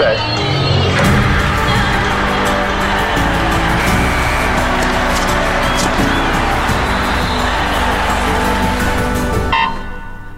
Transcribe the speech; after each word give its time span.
Okay. 0.00 0.29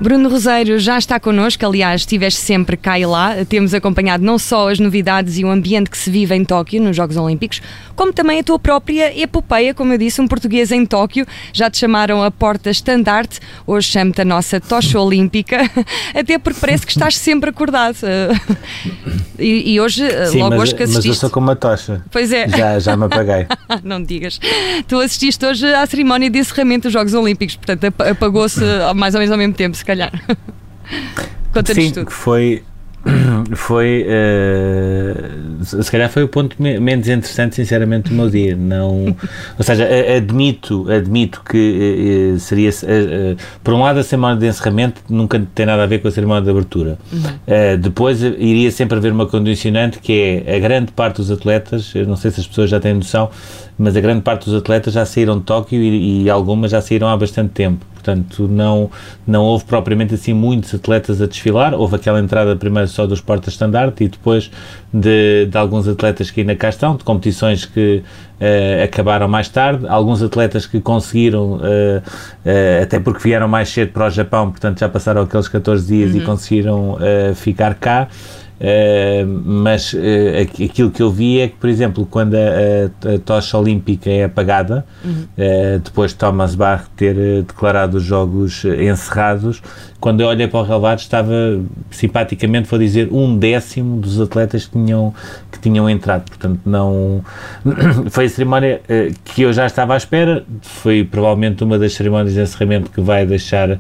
Bruno 0.03 0.29
Roseiro 0.29 0.81
já 0.81 0.99
está 0.99 1.21
connosco, 1.21 1.65
aliás, 1.65 2.01
estiveste 2.01 2.41
sempre 2.41 2.77
cá 2.77 2.99
e 2.99 3.07
lá. 3.07 3.37
Temos 3.49 3.73
acompanhado 3.73 4.25
não 4.25 4.37
só 4.37 4.69
as 4.69 4.81
novidades 4.81 5.39
e 5.39 5.45
o 5.45 5.49
ambiente 5.49 5.89
que 5.89 5.97
se 5.97 6.11
vive 6.11 6.35
em 6.35 6.45
Tóquio, 6.45 6.83
nos 6.83 6.97
Jogos 6.97 7.17
Olímpicos, 7.17 7.63
como 7.95 8.13
também 8.13 8.41
a 8.41 8.43
tua 8.43 8.59
própria 8.59 9.17
epopeia, 9.17 9.73
como 9.73 9.93
eu 9.93 9.99
disse, 9.99 10.21
um 10.21 10.27
português 10.27 10.73
em 10.73 10.85
Tóquio. 10.85 11.25
Já 11.53 11.71
te 11.71 11.79
chamaram 11.79 12.21
a 12.21 12.33
porta 12.33 12.69
estandarte, 12.69 13.39
hoje 13.65 13.93
chamo-te 13.93 14.23
a 14.23 14.25
nossa 14.25 14.61
tocha 14.61 14.99
olímpica, 14.99 15.59
até 16.13 16.37
porque 16.37 16.59
parece 16.59 16.85
que 16.85 16.91
estás 16.91 17.17
sempre 17.17 17.51
acordado. 17.51 17.99
E, 19.39 19.73
e 19.73 19.81
hoje, 19.81 20.09
Sim, 20.29 20.39
logo 20.39 20.51
mas, 20.51 20.61
hoje 20.61 20.75
que 20.77 20.83
assististe. 20.85 21.09
Mas 21.09 21.17
eu 21.17 21.21
sou 21.21 21.31
como 21.31 21.49
uma 21.49 21.57
tocha. 21.57 22.05
Pois 22.13 22.33
é. 22.33 22.49
Já, 22.49 22.79
já 22.79 22.97
me 22.97 23.07
apaguei. 23.07 23.47
não 23.83 24.01
digas. 24.01 24.39
Tu 24.87 24.97
assististe 25.01 25.45
hoje 25.45 25.67
à 25.67 25.85
cerimónia 25.85 26.31
de 26.31 26.39
encerramento 26.39 26.83
dos 26.85 26.93
Jogos 26.93 27.13
Olímpicos, 27.13 27.57
portanto 27.57 27.93
apagou-se 27.99 28.61
mais 28.95 29.15
ou 29.15 29.19
menos 29.19 29.33
ao 29.33 29.39
mesmo 29.39 29.55
tempo, 29.55 29.77
se 29.77 29.85
calhar 29.85 29.92
calhar. 29.93 30.13
Conta-nos 31.53 31.85
Sim, 31.85 31.93
tudo. 31.93 32.11
foi 32.11 32.63
foi 33.57 34.07
uh, 34.07 35.65
se 35.65 35.91
calhar 35.91 36.09
foi 36.09 36.23
o 36.23 36.29
ponto 36.29 36.63
me 36.63 36.79
menos 36.79 37.09
interessante 37.09 37.57
sinceramente 37.57 38.11
do 38.11 38.15
meu 38.15 38.31
dia 38.31 38.55
não 38.55 39.07
ou 39.59 39.65
seja 39.65 39.89
admito 40.17 40.89
admito 40.89 41.43
que 41.43 42.33
uh, 42.35 42.39
seria 42.39 42.71
uh, 42.71 43.37
por 43.63 43.75
um 43.75 43.83
lado 43.83 43.99
a 43.99 44.05
semana 44.05 44.39
de 44.39 44.47
encerramento 44.47 45.03
nunca 45.09 45.45
tem 45.53 45.67
nada 45.67 45.83
a 45.83 45.87
ver 45.87 45.99
com 45.99 46.07
a 46.07 46.11
cerimónia 46.13 46.45
de 46.45 46.51
abertura 46.51 46.97
uhum. 47.13 47.81
depois 47.81 48.23
iria 48.23 48.71
sempre 48.71 48.97
haver 48.97 49.11
uma 49.11 49.27
condicionante 49.27 49.99
que 49.99 50.45
é 50.47 50.57
a 50.57 50.61
grande 50.61 50.93
parte 50.93 51.17
dos 51.17 51.29
atletas 51.29 51.93
eu 51.97 52.07
não 52.07 52.15
sei 52.15 52.31
se 52.31 52.39
as 52.39 52.47
pessoas 52.47 52.71
já 52.71 52.79
têm 52.79 52.95
noção 52.95 53.31
mas 53.79 53.97
a 53.97 54.01
grande 54.01 54.23
parte 54.23 54.47
dos 54.47 54.55
atletas 54.55 54.95
já 54.95 55.05
saíram 55.05 55.39
de 55.39 55.45
Tóquio 55.45 55.81
e, 55.81 56.25
e 56.25 56.31
algumas 56.31 56.71
já 56.71 56.81
saíram 56.81 57.09
há 57.09 57.17
bastante 57.17 57.51
tempo 57.51 57.85
portanto 58.03 58.49
não, 58.49 58.91
não 59.27 59.45
houve 59.45 59.65
propriamente 59.65 60.15
assim 60.15 60.33
muitos 60.33 60.75
atletas 60.75 61.23
a 61.23 61.27
desfilar, 61.27 61.73
houve 61.73 61.95
aquela 61.97 62.19
entrada 62.19 62.57
primeiro 62.57 62.89
só 62.89 63.07
dos 63.07 63.21
portas-estandarte 63.21 64.05
e 64.05 64.09
depois 64.09 64.51
de, 64.93 65.47
de, 65.47 65.57
alguns 65.57 65.87
atletas 65.87 66.31
que 66.31 66.41
ainda 66.41 66.57
cá 66.57 66.69
estão, 66.69 66.97
de 66.97 67.05
competições 67.05 67.65
que 67.65 68.03
uh, 68.41 68.85
acabaram 68.85 69.29
mais 69.29 69.49
tarde, 69.49 69.87
alguns 69.87 70.21
atletas 70.23 70.67
que 70.67 70.81
conseguiram, 70.81 71.55
uh, 71.55 71.59
uh, 71.61 72.83
até 72.83 72.99
porque 72.99 73.23
vieram 73.23 73.47
mais 73.47 73.69
cedo 73.69 73.93
para 73.93 74.09
o 74.09 74.11
Japão, 74.11 74.51
portanto 74.51 74.81
já 74.81 74.89
passaram 74.89 75.23
aqueles 75.23 75.49
14 75.49 75.87
dias 75.87 76.11
uhum. 76.11 76.19
e 76.19 76.21
conseguiram 76.25 76.99
ficar 77.35 77.75
cá. 77.75 78.09
Uh, 78.63 79.27
mas 79.45 79.93
uh, 79.93 79.99
aquilo 80.41 80.89
que 80.93 81.03
eu 81.03 81.11
vi 81.11 81.41
é 81.41 81.49
que, 81.49 81.57
por 81.57 81.69
exemplo, 81.69 82.07
quando 82.07 82.37
a, 82.37 82.39
a, 82.39 83.15
a 83.15 83.19
tocha 83.19 83.59
olímpica 83.59 84.09
é 84.09 84.23
apagada, 84.23 84.87
uhum. 85.05 85.27
uh, 85.37 85.79
depois 85.81 86.13
de 86.13 86.19
Thomas 86.19 86.55
Bach 86.55 86.85
ter 86.95 87.43
declarado 87.43 87.97
os 87.97 88.05
jogos 88.05 88.65
encerrados, 88.65 89.61
quando 89.99 90.21
eu 90.21 90.29
olhei 90.29 90.47
para 90.47 90.61
o 90.61 90.63
relevado 90.63 91.01
estava 91.01 91.35
simpaticamente, 91.91 92.69
vou 92.69 92.79
dizer, 92.79 93.09
um 93.11 93.37
décimo 93.37 94.01
dos 94.01 94.21
atletas 94.21 94.67
que 94.67 94.73
tinham, 94.73 95.13
que 95.51 95.59
tinham 95.59 95.91
entrado. 95.91 96.25
Portanto, 96.29 96.61
não. 96.65 97.25
foi 98.11 98.27
a 98.27 98.29
cerimónia 98.29 98.81
que 99.25 99.43
eu 99.43 99.53
já 99.53 99.67
estava 99.67 99.95
à 99.95 99.97
espera, 99.97 100.45
foi 100.61 101.05
provavelmente 101.05 101.65
uma 101.65 101.79
das 101.79 101.95
cerimónias 101.95 102.35
de 102.35 102.41
encerramento 102.41 102.91
que 102.91 103.01
vai 103.01 103.27
deixar 103.27 103.79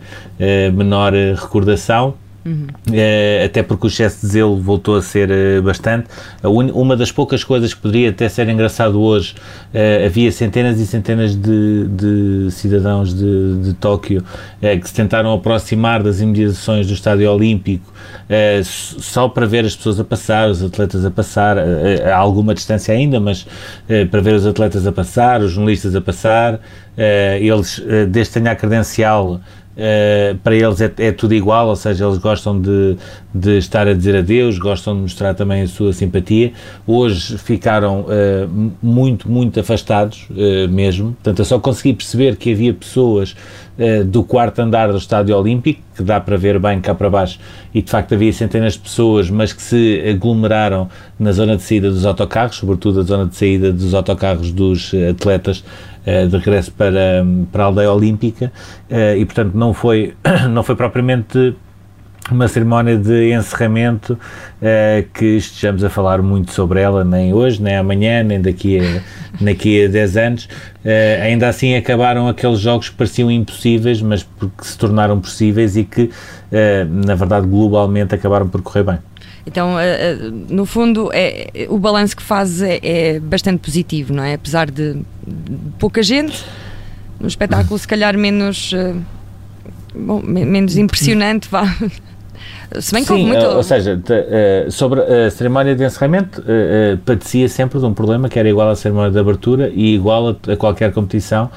menor 0.73 1.13
recordação 1.13 2.15
Uhum. 2.45 2.67
Uh, 2.89 3.45
até 3.45 3.63
porque 3.63 3.87
o 3.87 3.89
excesso 3.89 4.27
de 4.27 4.33
zelo 4.33 4.61
voltou 4.61 4.97
a 4.97 5.03
ser 5.03 5.31
uh, 5.31 5.63
bastante. 5.63 6.09
uma 6.43 6.97
das 6.97 7.13
poucas 7.13 7.45
coisas 7.45 7.73
que 7.73 7.81
poderia 7.81 8.11
até 8.11 8.29
ser 8.29 8.49
engraçado 8.49 9.01
hoje, 9.01 9.35
uh, 9.73 10.07
havia 10.07 10.31
centenas 10.33 10.81
e 10.81 10.87
centenas 10.87 11.37
de, 11.37 11.87
de 11.89 12.51
cidadãos 12.51 13.15
de, 13.15 13.63
de 13.63 13.75
Tóquio 13.75 14.25
que 14.61 14.89
se 14.89 14.95
tentaram 14.95 15.33
aproximar 15.33 16.03
das 16.03 16.21
imediações 16.21 16.87
do 16.87 16.93
Estádio 16.93 17.31
Olímpico 17.31 17.93
só 18.65 19.29
para 19.29 19.45
ver 19.47 19.65
as 19.65 19.77
pessoas 19.77 20.01
a 20.01 20.05
passar, 20.05 20.49
os 20.49 20.63
atletas 20.63 21.05
a 21.05 21.11
passar, 21.11 21.59
a 21.59 22.17
alguma 22.17 22.55
distância 22.55 22.95
ainda, 22.95 23.21
mas 23.21 23.47
para 24.11 24.21
ver 24.21 24.35
os 24.35 24.47
atletas 24.47 24.87
a 24.87 24.93
passar, 24.93 25.41
os 25.41 25.53
jornalistas 25.53 25.95
a 25.95 26.01
passar. 26.01 26.61
eles, 27.41 27.83
desde 28.09 28.33
que 28.33 28.41
tenha 28.41 28.53
a 28.53 28.57
credencial 28.57 29.41
Uh, 29.73 30.37
para 30.39 30.55
eles 30.55 30.83
é, 30.83 30.93
é, 30.99 31.13
tudo 31.13 31.33
igual, 31.33 31.69
ou 31.69 31.77
seja, 31.77 32.05
eles 32.05 32.19
gostam 32.19 32.61
de, 32.61 32.95
de, 33.35 33.57
estar 33.57 33.89
a 33.89 33.95
dizer 33.95 34.15
adeus, 34.17 34.59
gostam 34.59 34.95
de 34.95 35.01
mostrar 35.01 35.33
também 35.33 35.63
a 35.63 35.67
sua 35.67 35.95
simpatia. 35.95 36.53
Hoje 36.87 37.39
ficaram 37.39 38.01
uh, 38.03 38.73
muito, 38.83 39.31
muito 39.31 39.59
afastados 39.59 40.27
uh, 40.31 40.69
mesmo, 40.69 41.13
portanto, 41.13 41.39
eu 41.39 41.45
só 41.47 41.59
consegui 41.59 41.95
perceber 41.95 42.37
que 42.37 42.53
havia 42.53 42.75
pessoas 42.75 43.35
do 44.07 44.23
quarto 44.23 44.61
andar 44.61 44.93
do 44.93 44.99
Estádio 44.99 45.35
Olímpico, 45.37 45.81
que 45.97 46.03
dá 46.03 46.21
para 46.21 46.37
ver 46.37 46.59
bem 46.59 46.79
cá 46.79 46.95
para 46.95 47.09
baixo, 47.09 47.41
e 47.73 47.81
de 47.81 47.91
facto 47.91 48.13
havia 48.15 48.31
centenas 48.31 48.75
de 48.75 48.81
pessoas, 48.81 49.31
mas 49.31 49.55
que 49.55 49.63
se 49.63 50.01
aglomeraram 50.11 50.91
na 51.19 51.33
zona 51.33 51.57
de 51.57 51.63
saída 51.63 51.91
dos 51.91 52.05
autocarros, 52.05 52.57
sobretudo 52.57 53.01
a 53.01 53.03
zona 53.03 53.27
de 53.27 53.35
saída 53.35 53.73
dos 53.73 53.95
autocarros 53.95 54.53
dos 54.53 54.93
atletas 55.11 55.65
de 56.05 56.37
regresso 56.37 56.73
para, 56.73 57.25
para 57.51 57.65
a 57.65 57.67
aldeia 57.67 57.93
olímpica 57.93 58.53
uh, 58.91 59.17
e, 59.17 59.25
portanto, 59.25 59.55
não 59.55 59.73
foi, 59.73 60.15
não 60.51 60.63
foi 60.63 60.75
propriamente 60.75 61.55
uma 62.31 62.47
cerimónia 62.47 62.97
de 62.97 63.33
encerramento 63.33 64.13
uh, 64.15 65.09
que 65.13 65.37
estejamos 65.37 65.83
a 65.83 65.91
falar 65.91 66.23
muito 66.23 66.53
sobre 66.53 66.81
ela, 66.81 67.05
nem 67.05 67.33
hoje, 67.35 67.61
nem 67.61 67.77
amanhã, 67.77 68.23
nem 68.23 68.41
daqui 68.41 68.79
a, 68.79 69.03
daqui 69.43 69.85
a 69.85 69.89
10 69.89 70.17
anos. 70.17 70.45
Uh, 70.85 71.23
ainda 71.23 71.49
assim 71.49 71.75
acabaram 71.75 72.29
aqueles 72.29 72.61
jogos 72.61 72.89
que 72.89 72.97
pareciam 72.97 73.31
impossíveis, 73.31 74.01
mas 74.01 74.23
porque 74.23 74.65
se 74.65 74.79
tornaram 74.79 75.21
possíveis 75.21 75.77
e 75.77 75.85
que, 75.85 76.03
uh, 76.03 77.07
na 77.07 77.15
verdade, 77.15 77.47
globalmente 77.47 78.15
acabaram 78.15 78.49
por 78.49 78.63
correr 78.63 78.85
bem. 78.85 78.99
Então, 79.45 79.75
no 80.49 80.65
fundo, 80.65 81.11
é, 81.13 81.67
o 81.69 81.77
balanço 81.77 82.17
que 82.17 82.23
faz 82.23 82.63
é, 82.63 82.79
é, 82.81 83.19
bastante 83.19 83.59
positivo, 83.59 84.13
não 84.13 84.23
é? 84.23 84.35
Apesar 84.35 84.71
de, 84.71 85.03
pouca 85.81 86.01
gente, 86.01 86.45
um 87.21 87.27
espetáculo 87.27 87.77
se 87.77 87.89
calhar 87.89 88.17
menos, 88.17 88.73
bom, 89.93 90.23
menos 90.23 90.77
impressionante, 90.77 91.49
vá. 91.51 91.65
Se 92.81 92.93
bem 92.93 93.05
que 93.05 93.13
Sim, 93.13 93.27
muito... 93.27 93.45
ou 93.45 93.63
seja, 93.63 94.01
eh, 94.09 94.67
sobre 94.71 95.01
a 95.01 95.31
cerimónia 95.31 95.75
de 95.75 95.85
encerramento, 95.85 96.43
eh, 96.47 96.95
eh, 96.95 96.99
padecia 97.05 97.49
sempre 97.49 97.79
de 97.79 97.85
um 97.85 97.93
problema 97.93 98.29
que 98.29 98.39
era 98.39 98.49
igual 98.49 98.71
à 98.71 98.77
cerimónia 98.77 99.11
de 99.11 99.19
abertura 99.19 99.71
e 99.75 99.95
igual 99.95 100.37
a, 100.49 100.57
qualquer 100.57 100.93
competição, 100.93 101.51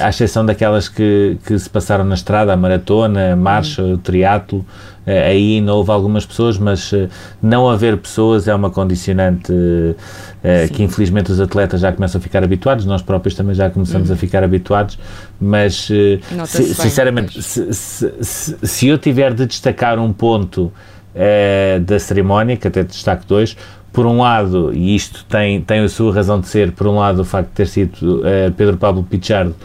à 0.00 0.08
exceção 0.08 0.44
daquelas 0.44 0.88
que, 0.88 1.38
que 1.46 1.58
se 1.58 1.70
passaram 1.70 2.04
na 2.04 2.14
estrada, 2.14 2.52
a 2.52 2.56
maratona, 2.56 3.32
a 3.32 3.36
marcha, 3.36 3.82
uhum. 3.82 3.94
o 3.94 3.98
triatlo, 3.98 4.64
eh, 4.97 4.97
aí 5.08 5.60
não 5.60 5.76
houve 5.76 5.90
algumas 5.90 6.26
pessoas, 6.26 6.58
mas 6.58 6.92
eh, 6.92 7.08
não 7.40 7.68
haver 7.68 7.96
pessoas 7.96 8.46
é 8.46 8.54
uma 8.54 8.68
condicionante 8.68 9.52
eh, 10.42 10.68
que 10.68 10.82
infelizmente 10.82 11.32
os 11.32 11.40
atletas 11.40 11.80
já 11.80 11.90
começam 11.92 12.18
a 12.18 12.22
ficar 12.22 12.44
habituados, 12.44 12.84
nós 12.84 13.00
próprios 13.00 13.34
também 13.34 13.54
já 13.54 13.70
começamos 13.70 14.10
uhum. 14.10 14.14
a 14.14 14.18
ficar 14.18 14.44
habituados, 14.44 14.98
mas 15.40 15.88
sinceramente, 16.46 17.42
se, 17.42 17.72
se, 17.72 18.56
se, 18.62 18.86
eu 18.86 18.98
tiver 18.98 19.32
de 19.32 19.46
destacar 19.46 19.98
um 19.98 20.12
ponto 20.12 20.72
da 21.84 21.98
cerimónia, 21.98 22.56
que 22.56 22.68
até 22.68 22.84
destaco 22.84 23.24
dois, 23.26 23.56
por 23.92 24.06
um 24.06 24.20
lado, 24.20 24.72
e 24.72 24.94
isto 24.94 25.24
tem, 25.24 25.60
tem 25.60 25.80
a 25.80 25.88
sua 25.88 26.14
razão 26.14 26.40
de 26.40 26.46
ser, 26.46 26.70
por 26.72 26.86
um 26.86 26.96
lado 26.96 27.22
o 27.22 27.24
facto 27.24 27.48
de 27.48 27.54
ter 27.54 27.66
sido 27.66 28.22
Pedro 28.56 28.76
Pablo 28.76 29.02
Pichardo 29.02 29.56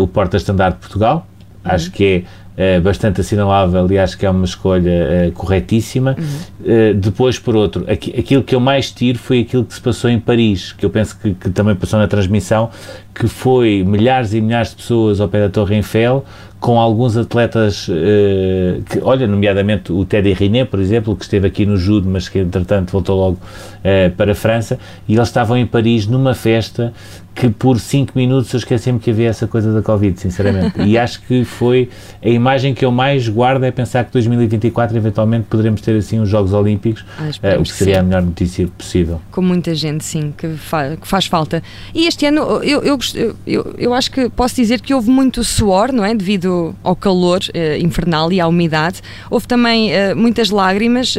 o 0.00 0.06
porta-estandarte 0.08 0.76
de 0.76 0.80
Portugal, 0.80 1.26
uhum. 1.64 1.70
acho 1.72 1.92
que 1.92 2.04
é 2.04 2.41
é 2.56 2.78
bastante 2.80 3.20
assinalável 3.20 3.90
e 3.90 3.98
acho 3.98 4.16
que 4.18 4.26
é 4.26 4.30
uma 4.30 4.44
escolha 4.44 4.90
é, 4.90 5.30
corretíssima. 5.34 6.16
Uhum. 6.18 6.24
É, 6.64 6.92
depois, 6.92 7.38
por 7.38 7.56
outro, 7.56 7.84
aqui, 7.90 8.14
aquilo 8.18 8.42
que 8.42 8.54
eu 8.54 8.60
mais 8.60 8.90
tiro 8.90 9.18
foi 9.18 9.40
aquilo 9.40 9.64
que 9.64 9.74
se 9.74 9.80
passou 9.80 10.10
em 10.10 10.20
Paris, 10.20 10.72
que 10.72 10.84
eu 10.84 10.90
penso 10.90 11.18
que, 11.18 11.34
que 11.34 11.50
também 11.50 11.74
passou 11.74 11.98
na 11.98 12.06
transmissão, 12.06 12.70
que 13.14 13.26
foi 13.26 13.82
milhares 13.86 14.34
e 14.34 14.40
milhares 14.40 14.70
de 14.70 14.76
pessoas 14.76 15.20
ao 15.20 15.28
pé 15.28 15.40
da 15.40 15.48
Torre 15.48 15.76
Eiffel, 15.76 16.24
com 16.62 16.78
alguns 16.78 17.16
atletas, 17.16 17.88
eh, 17.90 18.80
que, 18.88 19.00
olha, 19.02 19.26
nomeadamente 19.26 19.92
o 19.92 20.04
Teddy 20.04 20.32
Riné, 20.32 20.64
por 20.64 20.78
exemplo, 20.78 21.16
que 21.16 21.24
esteve 21.24 21.48
aqui 21.48 21.66
no 21.66 21.76
judo, 21.76 22.08
mas 22.08 22.28
que 22.28 22.38
entretanto 22.38 22.92
voltou 22.92 23.18
logo 23.18 23.38
eh, 23.82 24.10
para 24.10 24.30
a 24.30 24.34
França, 24.34 24.78
e 25.08 25.14
eles 25.14 25.26
estavam 25.26 25.56
em 25.56 25.66
Paris 25.66 26.06
numa 26.06 26.34
festa 26.34 26.92
que 27.34 27.48
por 27.48 27.80
5 27.80 28.12
minutos 28.14 28.52
eu 28.52 28.58
esqueci-me 28.58 28.98
que 28.98 29.10
havia 29.10 29.28
essa 29.28 29.46
coisa 29.46 29.72
da 29.72 29.82
Covid, 29.82 30.20
sinceramente. 30.20 30.80
e 30.82 30.98
acho 30.98 31.22
que 31.22 31.44
foi 31.44 31.88
a 32.22 32.28
imagem 32.28 32.74
que 32.74 32.84
eu 32.84 32.90
mais 32.90 33.28
guardo 33.28 33.64
é 33.64 33.70
pensar 33.70 34.04
que 34.04 34.12
2024 34.12 34.96
eventualmente 34.96 35.46
poderemos 35.48 35.80
ter 35.80 35.96
assim 35.96 36.20
os 36.20 36.28
Jogos 36.28 36.52
Olímpicos, 36.52 37.02
uh, 37.02 37.60
o 37.60 37.62
que 37.62 37.72
seria 37.72 37.94
sim. 37.94 38.00
a 38.00 38.02
melhor 38.02 38.22
notícia 38.22 38.68
possível. 38.78 39.20
Com 39.30 39.42
muita 39.42 39.74
gente, 39.74 40.04
sim, 40.04 40.32
que, 40.36 40.48
fa 40.56 40.96
que 40.96 41.08
faz 41.08 41.26
falta. 41.26 41.62
E 41.94 42.06
este 42.06 42.26
ano 42.26 42.62
eu, 42.62 42.82
eu, 42.82 42.98
eu, 43.46 43.74
eu, 43.78 43.94
acho 43.94 44.10
que 44.10 44.28
posso 44.28 44.54
dizer 44.56 44.80
que 44.80 44.92
houve 44.92 45.10
muito 45.10 45.42
suor, 45.42 45.92
não 45.92 46.04
é? 46.04 46.14
Devido 46.14 46.74
ao 46.82 46.94
calor 46.94 47.40
uh, 47.40 47.82
infernal 47.82 48.30
e 48.30 48.40
à 48.40 48.46
umidade. 48.46 49.00
Houve 49.30 49.46
também 49.46 49.90
uh, 49.90 50.16
muitas 50.16 50.50
lágrimas, 50.50 51.16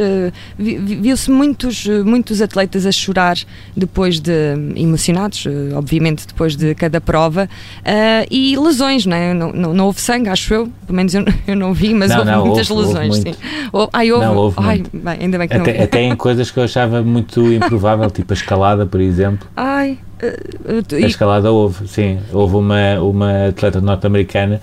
viu-se 0.58 1.32
muitos, 1.32 1.88
muitos 2.06 2.42
atletas 2.42 2.86
a 2.86 2.92
chorar 2.92 3.38
depois 3.76 4.20
de 4.20 4.32
emocionados, 4.76 5.46
obviamente 5.76 6.03
depois 6.12 6.56
de 6.56 6.76
cada 6.76 7.00
prova. 7.00 7.50
Uh, 7.80 8.28
e 8.30 8.58
lesões, 8.58 9.06
não, 9.06 9.16
é? 9.16 9.34
não, 9.34 9.52
não, 9.52 9.74
não, 9.74 9.86
houve 9.86 10.02
sangue, 10.02 10.30
acho 10.30 10.54
eu, 10.54 10.70
pelo 10.86 10.96
menos 10.96 11.14
eu, 11.14 11.24
eu 11.48 11.56
não 11.56 11.74
vi, 11.74 11.94
mas 11.94 12.10
não, 12.10 12.20
houve 12.20 12.50
muitas 12.50 12.70
houve, 12.70 12.88
lesões. 12.88 13.24
Houve 13.72 13.90
ai, 13.94 14.12
houve, 14.12 14.26
não, 14.26 14.36
houve 14.36 14.56
ai, 14.60 14.84
bem, 14.94 15.18
ainda 15.22 15.38
bem 15.38 15.48
que 15.48 15.54
até, 15.56 15.78
não. 15.78 15.84
Até 15.84 16.02
em 16.02 16.16
coisas 16.16 16.52
que 16.52 16.60
eu 16.60 16.64
achava 16.64 17.02
muito 17.02 17.42
improvável, 17.54 18.10
tipo 18.10 18.34
a 18.34 18.36
escalada, 18.36 18.86
por 18.86 19.00
exemplo. 19.00 19.48
Ai. 19.56 19.98
Uh, 20.22 20.96
a 20.96 21.08
escalada 21.08 21.52
houve, 21.52 21.88
sim. 21.88 22.20
Houve 22.32 22.56
uma, 22.56 23.00
uma 23.02 23.48
atleta 23.48 23.82
norte-americana 23.82 24.62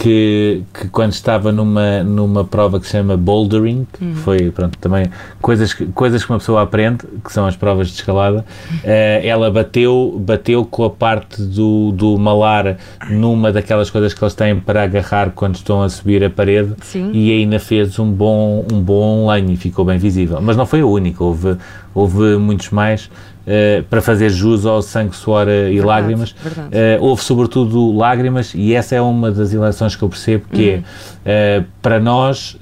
que, 0.00 0.62
que 0.72 0.88
quando 0.88 1.12
estava 1.12 1.52
numa, 1.52 2.02
numa 2.02 2.42
prova 2.42 2.80
que 2.80 2.86
se 2.86 2.92
chama 2.92 3.18
bouldering, 3.18 3.86
uhum. 4.00 4.14
foi 4.14 4.50
pronto, 4.50 4.78
também 4.78 5.06
coisas, 5.42 5.74
coisas 5.94 6.24
que 6.24 6.32
uma 6.32 6.38
pessoa 6.38 6.62
aprende, 6.62 7.04
que 7.22 7.30
são 7.30 7.46
as 7.46 7.54
provas 7.54 7.88
de 7.88 7.94
escalada, 7.94 8.38
uh, 8.40 8.86
ela 9.22 9.50
bateu, 9.50 10.18
bateu 10.18 10.64
com 10.64 10.84
a 10.84 10.90
parte 10.90 11.42
do, 11.42 11.92
do 11.92 12.16
malar 12.16 12.78
numa 13.10 13.52
daquelas 13.52 13.90
coisas 13.90 14.14
que 14.14 14.24
eles 14.24 14.34
têm 14.34 14.58
para 14.58 14.84
agarrar 14.84 15.32
quando 15.34 15.56
estão 15.56 15.82
a 15.82 15.88
subir 15.90 16.24
a 16.24 16.30
parede 16.30 16.72
Sim. 16.80 17.10
e 17.12 17.30
ainda 17.30 17.58
fez 17.58 17.98
um 17.98 18.10
bom, 18.10 18.64
um 18.72 18.80
bom 18.80 19.02
online 19.02 19.52
e 19.52 19.56
ficou 19.58 19.84
bem 19.84 19.98
visível. 19.98 20.40
Mas 20.40 20.56
não 20.56 20.64
foi 20.64 20.80
a 20.80 20.86
única, 20.86 21.22
houve, 21.22 21.58
houve 21.94 22.36
muitos 22.38 22.70
mais. 22.70 23.10
Uh, 23.50 23.82
para 23.90 24.00
fazer 24.00 24.30
jus 24.30 24.64
ao 24.64 24.80
sangue, 24.80 25.16
suor 25.16 25.48
uh, 25.48 25.50
e 25.50 25.52
verdade, 25.52 25.84
lágrimas. 25.84 26.34
Verdade. 26.40 26.68
Uh, 26.68 27.02
houve 27.04 27.24
sobretudo 27.24 27.96
lágrimas 27.96 28.52
e 28.54 28.74
essa 28.74 28.94
é 28.94 29.00
uma 29.00 29.32
das 29.32 29.52
eleições 29.52 29.96
que 29.96 30.04
eu 30.04 30.08
percebo 30.08 30.44
que 30.52 30.74
uhum. 30.74 30.82
é, 31.24 31.64
para 31.82 31.98
nós, 31.98 32.56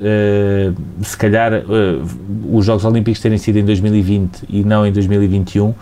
se 1.03 1.17
calhar, 1.19 1.53
os 2.51 2.65
Jogos 2.65 2.87
Olímpicos 2.87 3.21
terem 3.21 3.37
sido 3.37 3.59
em 3.59 3.65
2020 3.67 4.45
e 4.49 4.65
não 4.65 4.87
em 4.87 4.93
2021, 4.93 5.75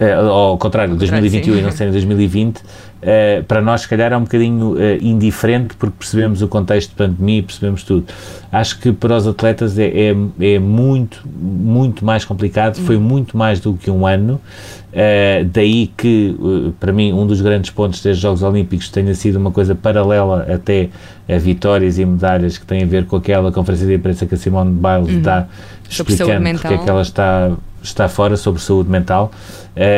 ao 0.00 0.56
contrário, 0.58 0.94
2021 0.96 1.54
sim. 1.54 1.58
e 1.58 1.62
não 1.62 1.72
ser 1.72 1.88
em 1.88 1.92
2020, 1.92 2.62
Uh, 2.98 3.44
para 3.44 3.62
nós, 3.62 3.82
se 3.82 3.88
calhar, 3.88 4.12
é 4.12 4.16
um 4.16 4.22
bocadinho 4.22 4.72
uh, 4.72 4.78
indiferente 5.00 5.76
porque 5.76 5.94
percebemos 6.00 6.42
o 6.42 6.48
contexto 6.48 6.90
de 6.90 6.96
pandemia, 6.96 7.44
percebemos 7.44 7.84
tudo. 7.84 8.06
Acho 8.50 8.76
que 8.80 8.90
para 8.90 9.16
os 9.16 9.26
atletas 9.26 9.78
é, 9.78 9.86
é, 9.86 10.54
é 10.54 10.58
muito, 10.58 11.22
muito 11.24 12.04
mais 12.04 12.24
complicado, 12.24 12.76
foi 12.76 12.96
uhum. 12.96 13.02
muito 13.02 13.36
mais 13.36 13.60
do 13.60 13.74
que 13.74 13.88
um 13.88 14.04
ano. 14.04 14.40
Uh, 14.88 15.44
daí 15.52 15.92
que, 15.96 16.34
para 16.80 16.92
mim, 16.92 17.12
um 17.12 17.24
dos 17.24 17.40
grandes 17.40 17.70
pontos 17.70 18.02
destes 18.02 18.20
Jogos 18.20 18.42
Olímpicos 18.42 18.88
tenha 18.88 19.14
sido 19.14 19.36
uma 19.36 19.52
coisa 19.52 19.76
paralela 19.76 20.52
até 20.52 20.88
a 21.28 21.38
vitórias 21.38 21.98
e 21.98 22.04
medalhas 22.04 22.58
que 22.58 22.66
tem 22.66 22.82
a 22.82 22.86
ver 22.86 23.06
com 23.06 23.14
aquela 23.14 23.52
conferência 23.52 23.86
de 23.86 23.94
imprensa 23.94 24.26
que 24.26 24.34
a 24.34 24.38
Simone 24.38 24.72
Biles 24.72 25.14
uhum. 25.14 25.22
dá 25.22 25.46
explicando 25.88 26.50
porque 26.58 26.74
é 26.74 26.78
que 26.78 26.88
ela 26.88 27.02
está, 27.02 27.52
está 27.82 28.08
fora 28.08 28.36
sobre 28.36 28.60
saúde 28.60 28.90
mental. 28.90 29.30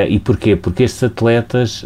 e 0.08 0.18
porquê? 0.18 0.56
Porque 0.56 0.82
estes 0.82 1.02
atletas 1.02 1.84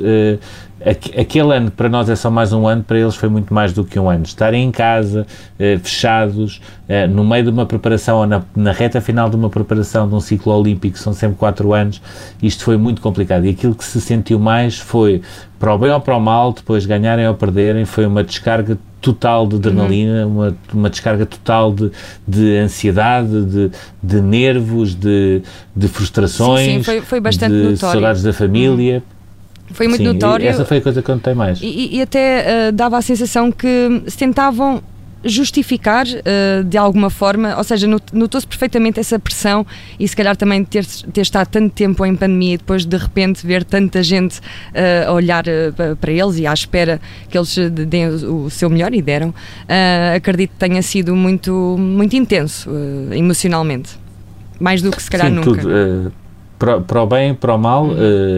aquele 0.91 1.57
ano 1.57 1.71
para 1.71 1.89
nós 1.89 2.09
é 2.11 2.17
só 2.17 2.31
mais 2.31 2.53
um 2.53 2.67
ano, 2.67 2.83
para 2.83 2.99
eles 2.99 3.15
foi 3.15 3.29
muito 3.29 3.55
mais 3.55 3.73
do 3.73 3.85
que 3.85 3.99
um 3.99 4.11
ano. 4.11 4.25
Estarem 4.25 4.65
em 4.65 4.71
casa, 4.71 5.27
eh, 5.59 5.79
fechados, 5.83 6.61
eh, 6.87 7.07
no 7.07 7.25
meio 7.25 7.45
de 7.45 7.51
uma 7.51 7.65
preparação, 7.65 8.19
ou 8.19 8.27
na, 8.27 8.43
na, 8.55 8.71
reta 8.71 9.01
final 9.01 9.31
de 9.31 9.37
uma 9.37 9.49
preparação 9.49 10.07
de 10.07 10.15
um 10.15 10.21
ciclo 10.21 10.53
olímpico, 10.53 10.99
são 10.99 11.13
sempre 11.13 11.37
quatro 11.37 11.73
anos, 11.73 12.03
isto 12.43 12.65
foi 12.65 12.77
muito 12.77 13.01
complicado. 13.01 13.47
E 13.47 13.51
aquilo 13.51 13.75
que 13.75 13.85
se 13.85 14.01
sentiu 14.01 14.39
mais 14.39 14.79
foi, 14.79 15.23
para 15.59 15.75
o 15.75 15.79
bem 15.79 15.91
ou 15.91 16.01
para 16.01 16.17
o 16.17 16.21
mal, 16.21 16.53
depois 16.53 16.85
ganharem 16.85 17.27
ou 17.27 17.35
perderem, 17.35 17.87
foi 17.87 18.05
uma 18.05 18.23
descarga 18.23 18.79
total 19.01 19.47
de 19.47 19.57
adrenalina, 19.57 20.27
uhum. 20.27 20.33
uma, 20.33 20.57
uma 20.73 20.91
descarga 20.91 21.27
total 21.27 21.73
de, 21.73 21.91
de 22.27 22.57
ansiedade, 22.57 23.45
de, 23.45 23.71
de 24.03 24.21
nervos, 24.21 24.95
de, 24.95 25.43
de 25.75 25.89
frustrações, 25.89 26.67
sim, 26.67 26.79
sim, 26.79 26.83
foi, 26.83 27.01
foi 27.01 27.21
bastante 27.21 27.53
de 27.53 27.71
notório. 27.71 27.79
saudades 27.79 28.23
da 28.23 28.33
família. 28.33 28.97
Uhum 28.97 29.14
foi 29.73 29.89
muito 29.89 30.03
Sim, 30.03 30.13
notório. 30.13 30.47
Essa 30.47 30.65
foi 30.65 30.79
a 30.79 30.81
coisa 30.81 31.03
que 31.03 31.11
eu 31.11 31.15
notei 31.15 31.35
mais. 31.35 31.61
E, 31.63 31.97
e 31.97 32.03
até 32.03 32.69
uh, 32.69 32.73
dava 32.73 32.99
a 32.99 33.03
sensação 33.03 33.51
que 33.51 34.03
se 34.07 34.17
tentavam 34.17 34.83
justificar 35.25 36.07
uh, 36.07 36.65
de 36.65 36.77
alguma 36.77 37.09
forma, 37.09 37.57
ou 37.57 37.65
seja, 37.65 37.87
notou-se 38.13 38.47
perfeitamente 38.47 39.01
essa 39.01 39.19
pressão 39.19 39.67
e 39.99 40.07
se 40.07 40.15
calhar 40.15 40.37
também 40.37 40.65
ter, 40.65 40.85
ter 40.85 41.23
estado 41.23 41.49
tanto 41.49 41.73
tempo 41.73 42.05
em 42.05 42.15
pandemia 42.15 42.55
e 42.55 42.59
depois 42.59 42.85
de 42.85 42.97
repente 42.97 43.47
ver 43.47 43.65
tanta 43.65 44.03
gente 44.03 44.39
uh, 44.39 45.09
a 45.09 45.13
olhar 45.13 45.45
uh, 45.47 45.97
para 45.97 46.13
eles 46.13 46.39
e 46.39 46.47
à 46.47 46.53
espera 46.53 47.01
que 47.29 47.39
eles 47.39 47.57
deem 47.89 48.09
o, 48.09 48.45
o 48.45 48.51
seu 48.51 48.69
melhor 48.69 48.93
e 48.93 49.01
deram, 49.01 49.35
acredito 50.15 50.51
que 50.51 50.59
tenha 50.59 50.83
sido 50.83 51.17
muito, 51.17 51.77
muito 51.79 52.15
intenso 52.15 52.71
emocionalmente. 53.13 53.99
Mais 54.61 54.83
do 54.83 54.91
que 54.91 55.03
se 55.03 55.11
calhar 55.11 55.29
Sim, 55.29 55.35
nunca. 55.35 55.61
Tudo, 55.61 56.13
para, 56.65 56.81
para 56.81 57.03
o 57.03 57.07
bem, 57.07 57.35
para 57.35 57.55
o 57.55 57.59
mal, 57.59 57.89
uh, 57.89 57.95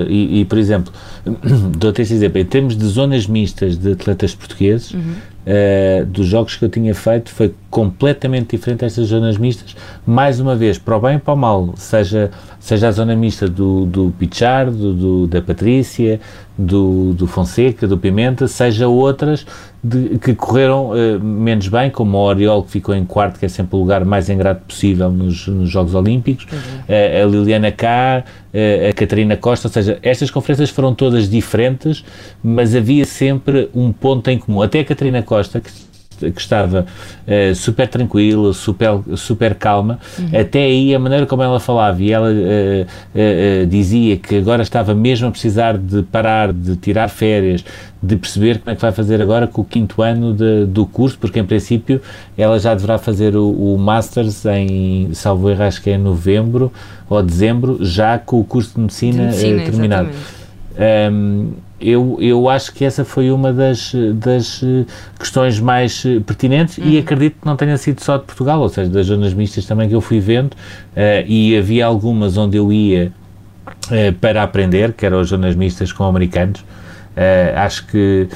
e, 0.09 0.41
e, 0.41 0.45
por 0.45 0.59
exemplo, 0.59 0.93
dou-te 1.79 2.03
esse 2.03 2.13
exemplo, 2.13 2.41
em 2.41 2.45
termos 2.45 2.77
de 2.77 2.85
zonas 2.85 3.27
mistas 3.27 3.77
de 3.77 3.93
atletas 3.93 4.35
portugueses, 4.35 4.93
uhum. 4.93 5.01
uh, 5.01 6.07
dos 6.07 6.27
jogos 6.27 6.57
que 6.57 6.65
eu 6.65 6.69
tinha 6.69 6.93
feito, 6.93 7.31
foi 7.31 7.55
completamente 7.77 8.57
diferente 8.57 8.87
estas 8.87 9.09
zonas 9.09 9.37
mistas, 9.37 9.77
mais 10.07 10.41
uma 10.41 10.57
vez, 10.57 10.79
para 10.79 10.97
o 10.97 11.01
bem 11.01 11.17
e 11.17 11.19
para 11.19 11.35
o 11.35 11.37
mal, 11.37 11.75
seja, 11.77 12.31
seja 12.59 12.89
a 12.89 12.91
zona 12.91 13.15
mista 13.15 13.47
do, 13.47 13.85
do 13.85 14.15
Pichardo, 14.19 14.95
do, 14.95 15.27
da 15.27 15.43
Patrícia, 15.43 16.19
do, 16.57 17.13
do 17.13 17.27
Fonseca, 17.27 17.87
do 17.87 17.99
Pimenta, 17.99 18.49
seja 18.49 18.89
outras 18.89 19.45
de, 19.85 20.19
que 20.19 20.35
correram 20.35 20.93
uh, 20.93 21.23
menos 21.23 21.69
bem, 21.69 21.91
como 21.91 22.17
o 22.17 22.23
Oriol, 22.23 22.63
que 22.63 22.71
ficou 22.71 22.95
em 22.95 23.05
quarto, 23.05 23.39
que 23.39 23.45
é 23.45 23.49
sempre 23.51 23.77
o 23.77 23.79
lugar 23.79 24.07
mais 24.07 24.31
ingrato 24.31 24.63
possível 24.65 25.11
nos, 25.11 25.47
nos 25.47 25.69
Jogos 25.69 25.95
Olímpicos, 25.95 26.47
uhum. 26.51 26.59
uh, 26.59 27.25
a 27.25 27.27
Liliana 27.27 27.71
Cá, 27.71 28.25
uh, 28.55 28.89
a 28.89 28.93
Catarina 28.95 29.37
Costa, 29.37 29.69
ou 29.69 29.73
seja, 29.73 29.99
estas 30.03 30.31
conferências 30.31 30.71
foram 30.71 30.95
todas 30.95 31.29
diferentes, 31.29 32.03
mas 32.43 32.75
havia 32.75 33.05
sempre 33.05 33.69
um 33.75 33.93
ponto 33.93 34.31
em 34.31 34.39
comum. 34.39 34.63
Até 34.63 34.81
a 34.81 34.85
Catarina 34.87 35.23
Costa, 35.23 35.61
que 35.61 35.71
que 36.19 36.41
estava 36.41 36.87
uh, 37.27 37.55
super 37.55 37.89
tranquila, 37.89 38.53
super, 38.53 39.01
super 39.17 39.55
calma. 39.55 39.99
Uhum. 40.19 40.41
Até 40.41 40.61
aí, 40.65 40.95
a 40.95 40.99
maneira 40.99 41.27
como 41.27 41.43
ela 41.43 41.61
falava, 41.61 42.03
e 42.03 42.13
ela 42.13 42.31
uh, 42.31 42.33
uh, 42.33 43.67
dizia 43.67 44.17
que 44.17 44.37
agora 44.37 44.63
estava 44.63 44.95
mesmo 44.95 45.29
a 45.29 45.31
precisar 45.31 45.77
de 45.77 46.03
parar, 46.03 46.53
de 46.53 46.77
tirar 46.77 47.09
férias, 47.09 47.65
de 48.03 48.17
perceber 48.17 48.59
como 48.59 48.71
é 48.71 48.75
que 48.75 48.83
vai 48.83 48.93
fazer 48.93 49.21
agora 49.21 49.47
com 49.47 49.63
o 49.63 49.65
quinto 49.65 50.03
ano 50.03 50.33
de, 50.33 50.67
do 50.67 50.87
curso, 50.87 51.19
porque 51.19 51.41
em 51.41 51.45
princípio 51.45 52.01
ela 52.37 52.59
já 52.59 52.75
deverá 52.75 52.99
fazer 52.99 53.37
o, 53.37 53.51
o 53.51 53.79
Masters 53.79 54.45
em, 54.47 55.13
salvo 55.13 55.51
erro, 55.51 55.65
acho 55.65 55.83
que 55.83 55.91
é 55.91 55.95
em 55.95 55.99
novembro 55.99 56.73
ou 57.09 57.23
dezembro, 57.23 57.79
já 57.81 58.19
com 58.19 58.41
o 58.41 58.45
curso 58.45 58.75
de 58.75 58.81
medicina, 58.81 59.29
de 59.29 59.45
medicina 59.47 59.63
terminado. 59.65 60.09
Um, 61.11 61.66
eu, 61.81 62.17
eu 62.21 62.49
acho 62.49 62.73
que 62.73 62.85
essa 62.85 63.05
foi 63.05 63.31
uma 63.31 63.53
das, 63.53 63.93
das 64.15 64.63
eh, 64.63 64.87
questões 65.19 65.61
mais 65.61 66.05
eh, 66.07 66.21
pertinentes 66.21 66.79
uhum. 66.79 66.89
e 66.89 66.99
acredito 66.99 67.41
que 67.41 67.47
não 67.47 67.55
tenha 67.55 67.77
sido 67.77 68.03
só 68.03 68.17
de 68.17 68.25
Portugal, 68.25 68.61
ou 68.61 68.69
seja, 68.69 68.91
das 68.91 69.07
zonas 69.07 69.35
mistas 69.35 69.67
também 69.67 69.87
que 69.87 69.95
eu 69.95 70.01
fui 70.01 70.19
vendo 70.19 70.53
uh, 70.53 71.27
e 71.27 71.57
havia 71.57 71.85
algumas 71.85 72.39
onde 72.39 72.57
eu 72.57 72.73
ia 72.73 73.13
uh, 73.67 74.13
para 74.21 74.43
aprender, 74.43 74.95
que 74.95 75.05
eram 75.05 75.21
as 75.21 75.29
zonas 75.29 75.55
mistas 75.55 75.93
com 75.93 76.05
americanos. 76.05 76.61
Uh, 76.61 77.57
acho 77.57 77.87
que 77.87 78.29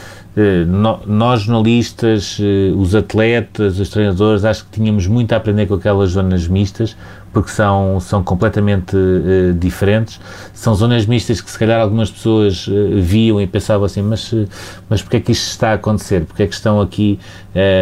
no, 0.66 1.00
nós 1.06 1.42
jornalistas, 1.42 2.38
os 2.76 2.94
atletas, 2.94 3.78
os 3.78 3.90
treinadores, 3.90 4.44
acho 4.44 4.64
que 4.64 4.70
tínhamos 4.70 5.06
muito 5.06 5.32
a 5.32 5.36
aprender 5.36 5.66
com 5.66 5.74
aquelas 5.74 6.10
zonas 6.10 6.46
mistas, 6.46 6.96
porque 7.32 7.50
são, 7.50 8.00
são 8.00 8.22
completamente 8.22 8.96
uh, 8.96 9.54
diferentes. 9.54 10.20
São 10.52 10.74
zonas 10.74 11.06
mistas 11.06 11.40
que 11.40 11.50
se 11.50 11.58
calhar 11.58 11.80
algumas 11.80 12.10
pessoas 12.10 12.66
uh, 12.66 13.00
viam 13.00 13.40
e 13.40 13.46
pensavam 13.46 13.84
assim, 13.84 14.02
mas, 14.02 14.32
uh, 14.32 14.48
mas 14.88 15.00
porquê 15.00 15.18
é 15.18 15.20
que 15.20 15.32
isto 15.32 15.48
está 15.48 15.70
a 15.70 15.74
acontecer? 15.74 16.24
Porquê 16.24 16.42
é 16.44 16.46
que 16.46 16.54
estão 16.54 16.80
aqui 16.80 17.18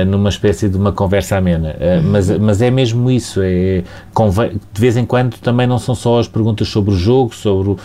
numa 0.06 0.30
espécie 0.30 0.66
de 0.66 0.76
uma 0.78 0.92
conversa 0.92 1.36
amena? 1.36 1.76
Uhum. 1.78 2.10
mas, 2.10 2.30
mas 2.38 2.62
é 2.62 2.70
mesmo 2.70 3.10
isso, 3.10 3.40
é, 3.42 3.82
de 4.72 4.80
vez 4.80 4.96
em 4.96 5.04
quando 5.04 5.36
também 5.38 5.66
não 5.66 5.78
são 5.78 5.94
só 5.94 6.18
as 6.18 6.26
perguntas 6.26 6.68
sobre 6.68 6.94
o 6.94 6.96
jogo, 6.96 7.34
sobre, 7.34 7.76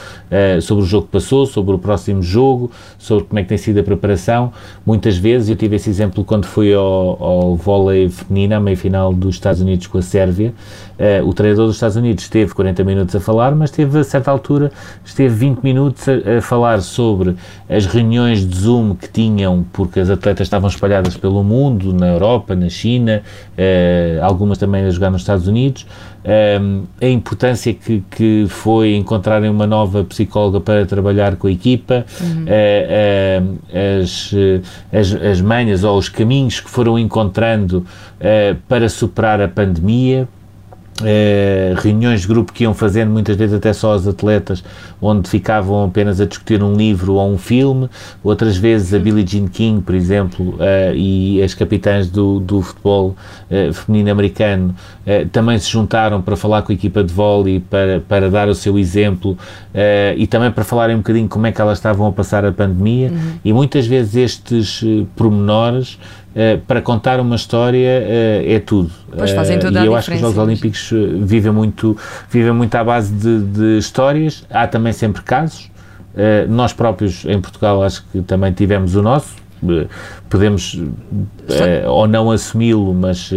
sobre 0.61 0.83
o 0.83 0.87
jogo 0.87 1.07
que 1.07 1.11
passou, 1.11 1.45
sobre 1.45 1.75
o 1.75 1.77
próximo 1.77 2.23
jogo, 2.23 2.71
sobre 2.97 3.25
como 3.25 3.37
é 3.39 3.43
que 3.43 3.49
tem 3.49 3.57
sido 3.57 3.81
a 3.81 3.83
preparação, 3.83 4.53
muitas 4.85 5.17
vezes, 5.17 5.49
eu 5.49 5.57
tive 5.57 5.75
esse 5.75 5.89
exemplo 5.89 6.23
quando 6.23 6.45
fui 6.45 6.73
ao, 6.73 7.21
ao 7.21 7.55
vôlei 7.57 8.09
feminino, 8.09 8.55
à 8.55 8.59
meia-final 8.61 9.13
dos 9.13 9.35
Estados 9.35 9.59
Unidos 9.59 9.87
com 9.87 9.97
a 9.97 10.01
Sérvia, 10.01 10.53
uh, 10.97 11.27
o 11.27 11.33
treinador 11.33 11.52
dos 11.55 11.75
Estados 11.75 11.95
Unidos 11.95 12.23
esteve 12.23 12.53
40 12.53 12.83
minutos 12.83 13.15
a 13.15 13.19
falar, 13.19 13.55
mas 13.55 13.71
teve 13.71 13.99
a 13.99 14.03
certa 14.03 14.31
altura, 14.31 14.71
esteve 15.03 15.33
20 15.33 15.59
minutos 15.61 16.05
a, 16.07 16.37
a 16.37 16.41
falar 16.41 16.81
sobre 16.81 17.35
as 17.69 17.85
reuniões 17.85 18.47
de 18.47 18.55
Zoom 18.55 18.95
que 18.95 19.09
tinham, 19.09 19.65
porque 19.73 19.99
as 19.99 20.09
atletas 20.09 20.47
estavam 20.47 20.69
espalhadas 20.69 21.17
pelo 21.17 21.43
mundo, 21.43 21.93
na 21.93 22.07
Europa, 22.07 22.55
na 22.55 22.69
China, 22.69 23.21
uh, 23.57 24.23
algumas 24.23 24.57
também 24.57 24.85
a 24.85 24.89
jogar 24.89 25.09
nos 25.09 25.21
Estados 25.21 25.47
Unidos, 25.47 25.85
um, 26.61 26.83
a 27.01 27.07
importância 27.07 27.73
que, 27.73 28.03
que 28.09 28.45
foi 28.47 28.95
encontrarem 28.95 29.49
uma 29.49 29.67
nova 29.67 30.03
psicóloga 30.05 30.61
para 30.61 30.85
trabalhar 30.85 31.35
com 31.35 31.47
a 31.47 31.51
equipa, 31.51 32.05
uhum. 32.21 32.45
uh, 32.45 33.53
uh, 33.53 34.01
as, 34.01 34.31
as, 34.91 35.13
as 35.21 35.41
manhas 35.41 35.83
ou 35.83 35.97
os 35.97 36.07
caminhos 36.09 36.59
que 36.59 36.69
foram 36.69 36.97
encontrando 36.97 37.85
para 38.67 38.87
superar 38.87 39.41
a 39.41 39.47
pandemia. 39.49 40.27
Uh, 41.01 41.73
reuniões 41.81 42.21
de 42.21 42.27
grupo 42.27 42.53
que 42.53 42.63
iam 42.65 42.73
fazendo, 42.73 43.09
muitas 43.09 43.35
vezes 43.35 43.55
até 43.55 43.73
só 43.73 43.95
os 43.95 44.07
atletas, 44.07 44.63
onde 45.01 45.27
ficavam 45.27 45.85
apenas 45.85 46.21
a 46.21 46.25
discutir 46.25 46.61
um 46.61 46.75
livro 46.75 47.15
ou 47.15 47.33
um 47.33 47.37
filme, 47.37 47.89
outras 48.23 48.57
vezes 48.57 48.93
a 48.93 48.99
Billie 48.99 49.25
Jean 49.25 49.47
King, 49.47 49.81
por 49.81 49.95
exemplo, 49.95 50.49
uh, 50.49 50.95
e 50.95 51.41
as 51.41 51.55
capitãs 51.55 52.11
do, 52.11 52.39
do 52.39 52.61
futebol 52.61 53.15
uh, 53.49 53.73
feminino 53.73 54.11
americano 54.11 54.75
também 55.33 55.59
se 55.59 55.69
juntaram 55.69 56.21
para 56.21 56.37
falar 56.37 56.61
com 56.61 56.71
a 56.71 56.75
equipa 56.75 57.03
de 57.03 57.13
vôlei, 57.13 57.59
para, 57.59 57.99
para 58.07 58.29
dar 58.29 58.47
o 58.47 58.55
seu 58.55 58.79
exemplo 58.79 59.37
e 60.15 60.25
também 60.27 60.49
para 60.49 60.63
falarem 60.63 60.95
um 60.95 60.99
bocadinho 60.99 61.27
como 61.27 61.45
é 61.45 61.51
que 61.51 61.59
elas 61.59 61.77
estavam 61.77 62.07
a 62.07 62.11
passar 62.13 62.45
a 62.45 62.53
pandemia, 62.53 63.09
uhum. 63.09 63.33
e 63.43 63.51
muitas 63.51 63.85
vezes 63.85 64.15
estes 64.15 64.81
pormenores 65.13 65.99
Uh, 66.33 66.59
para 66.65 66.81
contar 66.81 67.19
uma 67.19 67.35
história 67.35 68.01
uh, 68.01 68.51
é 68.51 68.59
tudo. 68.59 68.89
Pois 69.15 69.29
fazem 69.31 69.59
toda 69.59 69.81
uh, 69.81 69.83
e 69.83 69.85
eu 69.85 69.95
acho 69.95 70.09
que 70.09 70.15
os 70.15 70.21
Jogos 70.21 70.37
Olímpicos 70.39 70.91
vivem 71.21 71.51
muito, 71.51 71.95
vivem 72.27 72.51
muito 72.51 72.73
à 72.73 72.83
base 72.83 73.13
de, 73.13 73.43
de 73.43 73.77
histórias. 73.77 74.43
Há 74.49 74.65
também 74.65 74.93
sempre 74.93 75.21
casos. 75.21 75.69
nós 76.49 76.73
próprios 76.73 77.23
em 77.25 77.39
Portugal 77.39 77.83
acho 77.83 78.03
que 78.11 78.23
também 78.23 78.51
tivemos 78.51 78.95
o 78.95 79.03
nosso. 79.03 79.35
podemos 80.27 80.81
ou 81.87 82.07
não 82.07 82.31
assumi-lo, 82.31 82.95
mas 82.95 83.29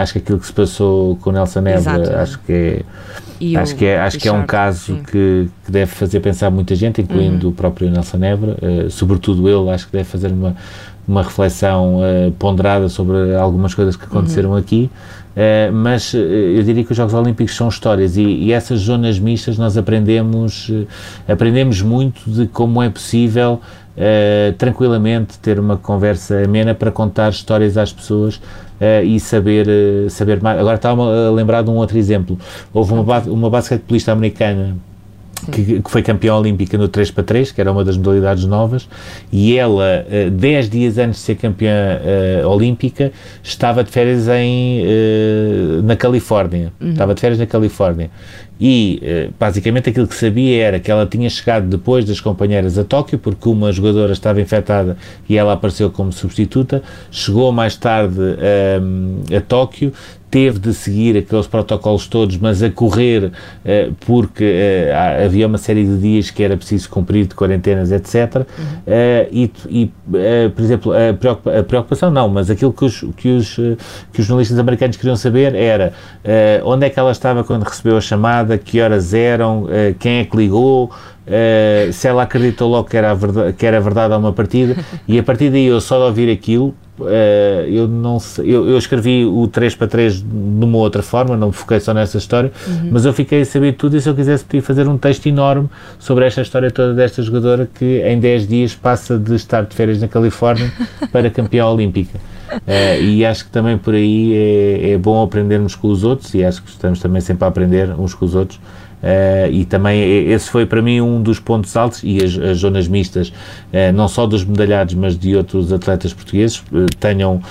acho 0.00 0.14
que 0.14 0.18
aquilo 0.20 0.38
que 0.38 0.46
se 0.46 0.52
passou 0.52 1.16
com 1.16 1.30
Nelson 1.30 1.60
Nebra 1.60 2.22
acho 2.22 2.38
que 2.38 2.52
é 2.52 2.82
e 3.40 3.56
acho 3.56 3.74
que 3.74 3.84
é, 3.84 4.00
acho 4.00 4.18
que 4.18 4.28
é 4.28 4.32
um 4.32 4.46
caso 4.46 4.94
que, 5.10 5.50
que, 5.64 5.70
deve 5.70 5.90
fazer 5.90 6.20
pensar 6.20 6.50
muita 6.50 6.74
gente, 6.74 7.02
incluindo 7.02 7.48
uhum. 7.48 7.52
o 7.52 7.54
próprio 7.54 7.90
Nelson 7.90 8.16
Nebra, 8.16 8.56
sobretudo 8.88 9.48
ele, 9.48 9.70
acho 9.70 9.86
que 9.86 9.92
deve 9.92 10.08
fazer 10.08 10.28
uma, 10.28 10.56
uma 11.06 11.22
reflexão 11.22 11.98
uh, 11.98 12.32
ponderada 12.32 12.88
sobre 12.88 13.34
algumas 13.36 13.74
coisas 13.74 13.96
que 13.96 14.04
aconteceram 14.04 14.50
uhum. 14.50 14.56
aqui, 14.56 14.90
uh, 15.36 15.72
mas 15.72 16.14
uh, 16.14 16.16
eu 16.16 16.62
diria 16.62 16.84
que 16.84 16.90
os 16.90 16.96
Jogos 16.96 17.14
Olímpicos 17.14 17.54
são 17.54 17.68
histórias 17.68 18.16
e, 18.16 18.22
e 18.22 18.52
essas 18.52 18.80
zonas 18.80 19.18
mistas 19.18 19.58
nós 19.58 19.76
aprendemos, 19.76 20.70
aprendemos 21.28 21.82
muito 21.82 22.30
de 22.30 22.46
como 22.46 22.82
é 22.82 22.88
possível 22.88 23.60
tranquilamente 24.58 25.38
ter 25.38 25.60
uma 25.60 25.76
conversa 25.76 26.42
amena 26.42 26.74
para 26.74 26.90
contar 26.90 27.30
histórias 27.30 27.78
às 27.78 27.92
pessoas 27.92 28.40
e 29.04 29.20
saber, 29.20 29.68
saber 30.10 30.42
mais. 30.42 30.58
Agora 30.58 30.74
estava 30.74 31.28
a 31.28 31.30
lembrar 31.30 31.62
de 31.62 31.70
um 31.70 31.76
outro 31.76 31.96
exemplo. 31.96 32.36
Houve 32.72 32.92
uma, 32.92 33.20
uma 33.20 33.48
basquetebolista 33.48 34.10
americana 34.10 34.74
que, 35.50 35.82
que, 35.82 35.90
foi 35.90 36.02
campeã 36.02 36.34
olímpica 36.34 36.76
no 36.78 36.88
3 36.88 37.10
para 37.10 37.24
3, 37.24 37.52
que 37.52 37.60
era 37.60 37.70
uma 37.70 37.84
das 37.84 37.96
modalidades 37.96 38.44
novas, 38.44 38.88
e 39.32 39.56
ela, 39.56 40.06
10 40.32 40.66
uh, 40.66 40.70
dias 40.70 40.98
antes 40.98 41.20
de 41.20 41.26
ser 41.26 41.34
campeã 41.36 42.00
uh, 42.44 42.48
olímpica, 42.48 43.12
estava 43.42 43.82
de 43.82 43.90
férias 43.90 44.28
em, 44.28 44.82
uh, 44.82 45.82
na 45.82 45.96
Califórnia. 45.96 46.72
Uhum. 46.80 46.90
Estava 46.90 47.14
de 47.14 47.20
férias 47.20 47.38
na 47.38 47.46
Califórnia. 47.46 48.10
E, 48.60 49.30
basicamente, 49.38 49.90
aquilo 49.90 50.06
que 50.06 50.14
sabia 50.14 50.62
era 50.62 50.80
que 50.80 50.90
ela 50.90 51.04
tinha 51.06 51.28
chegado 51.28 51.66
depois 51.66 52.04
das 52.04 52.20
companheiras 52.20 52.78
a 52.78 52.84
Tóquio, 52.84 53.18
porque 53.18 53.48
uma 53.48 53.72
jogadora 53.72 54.12
estava 54.12 54.40
infectada 54.40 54.96
e 55.28 55.36
ela 55.36 55.52
apareceu 55.52 55.90
como 55.90 56.12
substituta. 56.12 56.82
Chegou 57.10 57.50
mais 57.52 57.76
tarde 57.76 58.20
a 59.36 59.40
Tóquio, 59.40 59.92
teve 60.34 60.58
de 60.58 60.74
seguir 60.74 61.16
aqueles 61.16 61.46
protocolos 61.46 62.08
todos, 62.08 62.36
mas 62.38 62.60
a 62.60 62.68
correr, 62.68 63.26
uh, 63.26 63.94
porque 64.04 64.42
uh, 64.42 65.24
havia 65.26 65.46
uma 65.46 65.58
série 65.58 65.84
de 65.84 65.96
dias 65.96 66.28
que 66.28 66.42
era 66.42 66.56
preciso 66.56 66.90
cumprir 66.90 67.26
de 67.26 67.36
quarentenas, 67.36 67.92
etc. 67.92 68.38
Uhum. 68.38 68.42
Uh, 68.44 69.28
e, 69.30 69.52
e 69.68 69.92
por 70.50 70.62
exemplo, 70.64 70.92
a, 70.92 71.14
preocupa 71.14 71.56
a, 71.56 71.62
preocupação 71.62 72.10
não, 72.10 72.28
mas 72.28 72.50
aquilo 72.50 72.72
que 72.72 72.84
os, 72.84 73.04
que 73.16 73.28
os, 73.28 73.54
que 74.12 74.20
os 74.20 74.26
jornalistas 74.26 74.58
americanos 74.58 74.96
queriam 74.96 75.14
saber 75.14 75.54
era 75.54 75.92
onde 76.64 76.86
é 76.86 76.90
que 76.90 76.98
ela 76.98 77.12
estava 77.12 77.44
quando 77.44 77.62
recebeu 77.62 77.96
a 77.96 78.00
chamada, 78.00 78.43
que 78.64 78.80
horas 78.80 79.14
eram, 79.14 79.66
quem 79.98 80.18
é 80.20 80.24
que 80.24 80.36
ligou, 80.36 80.90
se 81.92 82.06
ela 82.06 82.22
acreditou 82.22 82.68
logo 82.68 82.88
que 82.88 82.96
era, 82.96 83.14
verdade, 83.14 83.52
que 83.54 83.66
era 83.66 83.80
verdade 83.80 84.14
a 84.14 84.18
uma 84.18 84.32
partida, 84.32 84.76
e 85.08 85.18
a 85.18 85.22
partir 85.22 85.50
daí 85.50 85.66
eu 85.66 85.80
só 85.80 85.98
de 85.98 86.04
ouvir 86.04 86.30
aquilo, 86.30 86.74
Uh, 86.96 87.66
eu 87.66 87.88
não 87.88 88.20
sei, 88.20 88.46
eu, 88.46 88.68
eu, 88.68 88.78
escrevi 88.78 89.24
o 89.24 89.48
3 89.48 89.74
para 89.74 89.88
3 89.88 90.22
de 90.22 90.64
uma 90.64 90.78
outra 90.78 91.02
forma, 91.02 91.36
não 91.36 91.48
me 91.48 91.52
foquei 91.52 91.80
só 91.80 91.92
nessa 91.92 92.18
história, 92.18 92.52
uhum. 92.68 92.90
mas 92.92 93.04
eu 93.04 93.12
fiquei 93.12 93.40
a 93.40 93.44
saber 93.44 93.72
tudo 93.72 93.96
e 93.96 94.00
se 94.00 94.08
eu 94.08 94.14
quisesse 94.14 94.44
podia 94.44 94.62
fazer 94.62 94.86
um 94.86 94.96
texto 94.96 95.26
enorme 95.26 95.68
sobre 95.98 96.24
esta 96.24 96.40
história 96.40 96.70
toda 96.70 96.94
desta 96.94 97.20
jogadora 97.20 97.68
que 97.74 98.00
em 98.06 98.20
10 98.20 98.46
dias 98.46 98.74
passa 98.76 99.18
de 99.18 99.34
estar 99.34 99.64
de 99.64 99.74
férias 99.74 100.00
na 100.00 100.06
Califórnia 100.06 100.72
para 101.10 101.28
campeã 101.30 101.66
olímpica. 101.66 102.16
Uh, 102.52 103.02
e 103.02 103.26
acho 103.26 103.46
que 103.46 103.50
também 103.50 103.76
por 103.76 103.94
aí 103.94 104.32
é, 104.32 104.90
é 104.92 104.98
bom 104.98 105.20
aprendermos 105.20 105.74
com 105.74 105.88
os 105.88 106.04
outros 106.04 106.32
e 106.34 106.44
acho 106.44 106.62
que 106.62 106.70
estamos 106.70 107.00
também 107.00 107.20
sempre 107.20 107.44
a 107.44 107.48
aprender 107.48 107.90
uns 107.98 108.14
com 108.14 108.24
os 108.24 108.36
outros 108.36 108.60
Uh, 109.04 109.52
e 109.52 109.66
também 109.66 110.00
esse 110.30 110.48
foi 110.48 110.64
para 110.64 110.80
mim 110.80 110.98
um 111.02 111.20
dos 111.20 111.38
pontos 111.38 111.76
altos 111.76 112.00
e 112.02 112.24
as, 112.24 112.38
as 112.38 112.56
zonas 112.56 112.88
mistas, 112.88 113.28
uh, 113.28 113.92
não 113.94 114.08
só 114.08 114.26
dos 114.26 114.46
medalhados, 114.46 114.94
mas 114.94 115.18
de 115.18 115.36
outros 115.36 115.70
atletas 115.74 116.14
portugueses, 116.14 116.60
uh, 116.72 116.86
tenham 116.98 117.42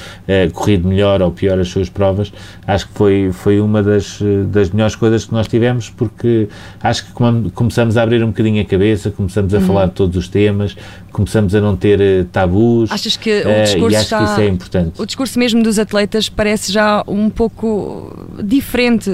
corrido 0.53 0.87
melhor 0.87 1.21
ou 1.21 1.29
pior 1.29 1.59
as 1.59 1.67
suas 1.67 1.89
provas, 1.89 2.33
acho 2.65 2.87
que 2.87 2.93
foi, 2.93 3.29
foi 3.31 3.59
uma 3.59 3.83
das, 3.83 4.19
das 4.47 4.69
melhores 4.71 4.95
coisas 4.95 5.25
que 5.25 5.33
nós 5.33 5.47
tivemos, 5.47 5.89
porque 5.89 6.47
acho 6.81 7.05
que 7.05 7.11
começamos 7.53 7.97
a 7.97 8.03
abrir 8.03 8.23
um 8.23 8.27
bocadinho 8.27 8.61
a 8.61 8.65
cabeça, 8.65 9.11
começamos 9.11 9.53
a 9.53 9.57
uhum. 9.57 9.67
falar 9.67 9.85
de 9.87 9.91
todos 9.91 10.15
os 10.15 10.27
temas, 10.27 10.75
começamos 11.11 11.53
a 11.53 11.61
não 11.61 11.75
ter 11.75 12.25
tabus. 12.31 12.91
Achas 12.91 13.17
que 13.17 13.43
o 13.45 13.63
discurso 13.63 13.97
está, 13.97 14.17
que 14.17 14.31
isso 14.31 14.41
é 14.41 14.47
importante. 14.47 15.01
O 15.01 15.05
discurso 15.05 15.37
mesmo 15.37 15.61
dos 15.61 15.77
atletas 15.77 16.29
parece 16.29 16.71
já 16.71 17.03
um 17.07 17.29
pouco 17.29 18.15
diferente, 18.43 19.11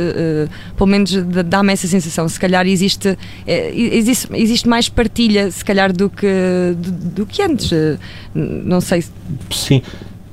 pelo 0.77 0.87
menos 0.87 1.11
dá-me 1.45 1.73
essa 1.73 1.87
sensação 1.87 2.28
se 2.29 2.39
calhar 2.39 2.67
existe, 2.67 3.17
é, 3.45 3.71
existe, 3.75 4.27
existe 4.33 4.67
mais 4.67 4.87
partilha, 4.87 5.51
se 5.51 5.63
calhar, 5.63 5.91
do 5.91 6.09
que, 6.09 6.27
do, 6.77 6.91
do 6.91 7.25
que 7.25 7.41
antes. 7.41 7.71
Não 8.33 8.79
sei. 8.79 9.03
Sim. 9.51 9.81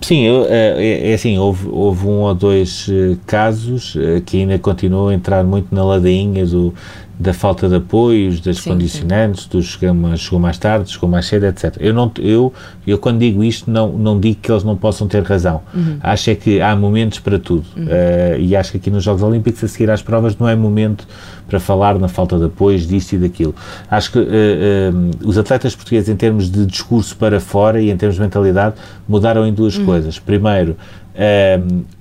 Sim, 0.01 0.23
eu, 0.23 0.47
é, 0.49 1.11
é, 1.11 1.15
assim, 1.15 1.39
houve, 1.39 1.67
houve 1.69 2.07
um 2.07 2.21
ou 2.21 2.35
dois 2.35 2.87
eh, 2.89 3.17
casos 3.27 3.97
eh, 3.99 4.23
que 4.25 4.37
ainda 4.37 4.59
continuam 4.59 5.09
a 5.09 5.15
entrar 5.15 5.43
muito 5.43 5.75
na 5.75 5.83
ladainha 5.85 6.47
do, 6.47 6.73
da 7.19 7.33
falta 7.33 7.67
de 7.69 7.77
apoios, 7.77 8.41
das 8.41 8.59
sim, 8.59 8.71
condicionantes, 8.71 9.45
sim. 9.45 9.49
do 9.51 9.63
chegou, 9.63 10.17
chegou 10.17 10.39
mais 10.39 10.59
tarde, 10.59 10.91
chegou 10.91 11.09
mais 11.09 11.25
cedo, 11.27 11.47
etc. 11.47 11.75
Eu, 11.81 11.95
não, 11.95 12.13
eu, 12.19 12.53
eu 12.87 12.99
quando 12.99 13.19
digo 13.21 13.43
isto, 13.43 13.71
não, 13.71 13.91
não 13.93 14.21
digo 14.21 14.39
que 14.43 14.53
eles 14.53 14.63
não 14.63 14.77
possam 14.77 15.09
ter 15.09 15.23
razão. 15.23 15.63
Uhum. 15.75 15.97
Acho 16.01 16.31
é 16.31 16.35
que 16.35 16.61
há 16.61 16.77
momentos 16.77 17.19
para 17.19 17.39
tudo. 17.39 17.65
Uhum. 17.75 17.85
Uh, 17.85 18.39
e 18.39 18.55
acho 18.55 18.73
que 18.73 18.77
aqui 18.77 18.91
nos 18.91 19.03
Jogos 19.03 19.23
Olímpicos, 19.23 19.65
a 19.65 19.69
seguir 19.69 19.91
às 19.91 20.03
provas, 20.03 20.37
não 20.37 20.47
é 20.47 20.55
momento 20.55 21.09
para 21.49 21.59
falar 21.59 21.99
na 21.99 22.09
falta 22.09 22.37
de 22.39 22.45
apoios, 22.45 22.87
disto 22.87 23.15
e 23.15 23.19
daquilo. 23.19 23.55
Acho 23.91 24.13
que 24.13 24.19
uh, 24.19 24.23
uh, 24.23 25.11
os 25.27 25.39
atletas 25.39 25.75
portugueses, 25.75 26.11
em 26.11 26.17
termos 26.17 26.51
de 26.51 26.67
discurso 26.67 27.17
para 27.17 27.41
fora 27.41 27.81
e 27.81 27.91
em 27.91 27.97
termos 27.97 28.17
de 28.17 28.21
mentalidade, 28.21 28.75
mudaram 29.09 29.47
em 29.47 29.55
duas 29.55 29.79
uhum. 29.79 29.87
coisas. 29.87 30.19
Primeiro, 30.19 30.77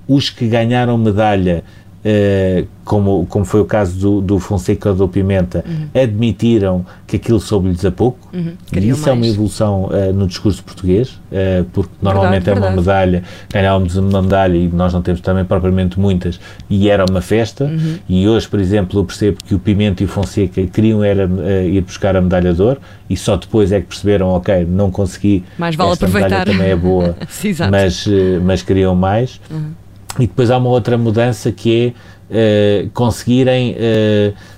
os 0.06 0.28
que 0.28 0.46
ganharam 0.46 0.98
medalha 0.98 1.64
Uh, 2.06 2.68
como, 2.84 3.26
como 3.26 3.44
foi 3.44 3.60
o 3.60 3.64
caso 3.64 3.98
do, 3.98 4.20
do 4.20 4.38
Fonseca 4.38 4.94
do 4.94 5.08
Pimenta, 5.08 5.64
uhum. 5.66 6.00
admitiram 6.00 6.86
que 7.04 7.16
aquilo 7.16 7.40
soube-lhes 7.40 7.84
a 7.84 7.90
pouco, 7.90 8.16
uhum. 8.32 8.52
e 8.72 8.78
isso 8.78 9.00
mais. 9.00 9.06
é 9.08 9.12
uma 9.12 9.26
evolução 9.26 9.86
uh, 9.86 10.12
no 10.12 10.28
discurso 10.28 10.62
português, 10.62 11.20
uh, 11.32 11.64
porque 11.72 11.90
normalmente 12.00 12.44
verdade, 12.44 12.64
é 12.64 12.70
uma 12.70 12.76
medalha, 12.76 13.24
ganhávamos 13.52 13.96
uma 13.96 14.22
medalha 14.22 14.56
e 14.56 14.68
nós 14.68 14.92
não 14.92 15.02
temos 15.02 15.20
também 15.20 15.44
propriamente 15.44 15.98
muitas, 15.98 16.38
e 16.70 16.88
era 16.88 17.04
uma 17.10 17.20
festa, 17.20 17.64
uhum. 17.64 17.98
e 18.08 18.28
hoje, 18.28 18.46
por 18.46 18.60
exemplo, 18.60 19.00
eu 19.00 19.04
percebo 19.04 19.38
que 19.44 19.56
o 19.56 19.58
Pimenta 19.58 20.04
e 20.04 20.06
o 20.06 20.08
Fonseca 20.08 20.64
queriam 20.66 21.02
era 21.02 21.28
ir 21.64 21.80
buscar 21.80 22.14
a 22.14 22.20
medalha 22.20 22.54
de 22.54 22.62
ouro, 22.62 22.80
e 23.10 23.16
só 23.16 23.36
depois 23.36 23.72
é 23.72 23.80
que 23.80 23.88
perceberam, 23.88 24.28
ok, 24.28 24.64
não 24.64 24.92
consegui, 24.92 25.42
mais 25.58 25.74
vale 25.74 25.90
esta 25.90 26.06
aproveitar. 26.06 26.38
medalha 26.38 26.52
também 26.52 26.70
é 26.70 26.76
boa, 26.76 27.16
Sim, 27.28 27.52
mas, 27.68 28.06
mas 28.44 28.62
queriam 28.62 28.94
mais. 28.94 29.40
Uhum. 29.50 29.85
E 30.18 30.26
depois 30.26 30.50
há 30.50 30.58
uma 30.58 30.70
outra 30.70 30.96
mudança 30.96 31.52
que 31.52 31.94
é 32.30 32.86
uh, 32.86 32.90
conseguirem 32.90 33.74
uh, 33.74 34.56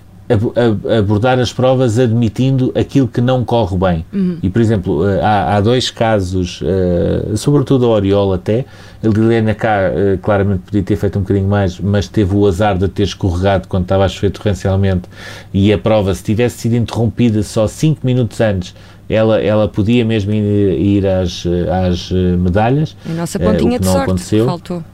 abordar 0.99 1.39
as 1.39 1.53
provas 1.53 1.99
admitindo 1.99 2.71
aquilo 2.75 3.09
que 3.09 3.21
não 3.21 3.45
corre 3.45 3.77
bem. 3.77 4.07
Uhum. 4.13 4.39
E, 4.43 4.51
por 4.51 4.61
exemplo, 4.61 5.09
eh, 5.09 5.21
há, 5.23 5.57
há 5.57 5.61
dois 5.61 5.91
casos, 5.91 6.61
uh, 6.61 7.37
sobretudo 7.37 7.87
a 7.87 7.89
Oriol 7.89 8.35
até, 8.35 8.67
a 9.03 9.09
Liliana 9.09 9.55
cá 9.55 9.91
uh, 9.91 10.19
claramente 10.19 10.61
podia 10.67 10.83
ter 10.83 10.97
feito 10.97 11.19
um 11.19 11.23
bocadinho 11.23 11.49
mais, 11.49 11.81
mas 11.81 12.09
teve 12.09 12.37
o 12.37 12.47
azar 12.47 12.77
de 12.77 12.89
ter 12.89 13.05
escorregado 13.05 13.69
quando 13.69 13.85
estava 13.85 14.05
a 14.05 14.09
chover 14.09 14.31
torrencialmente 14.31 15.09
e 15.53 15.73
a 15.73 15.79
prova, 15.79 16.15
se 16.15 16.23
tivesse 16.23 16.59
sido 16.59 16.77
interrompida 16.77 17.43
só 17.43 17.67
5 17.67 18.05
minutos 18.05 18.39
antes, 18.41 18.75
ela, 19.09 19.41
ela 19.41 19.67
podia 19.67 20.05
mesmo 20.05 20.33
ir, 20.33 20.79
ir 20.79 21.07
às, 21.07 21.45
às 21.87 22.11
medalhas. 22.11 22.95
A 23.09 23.13
nossa 23.15 23.39
pontinha 23.39 23.79
uh, 23.79 23.81
de 23.81 23.87
sorte 23.87 24.03
aconteceu. 24.03 24.45
faltou. 24.45 24.85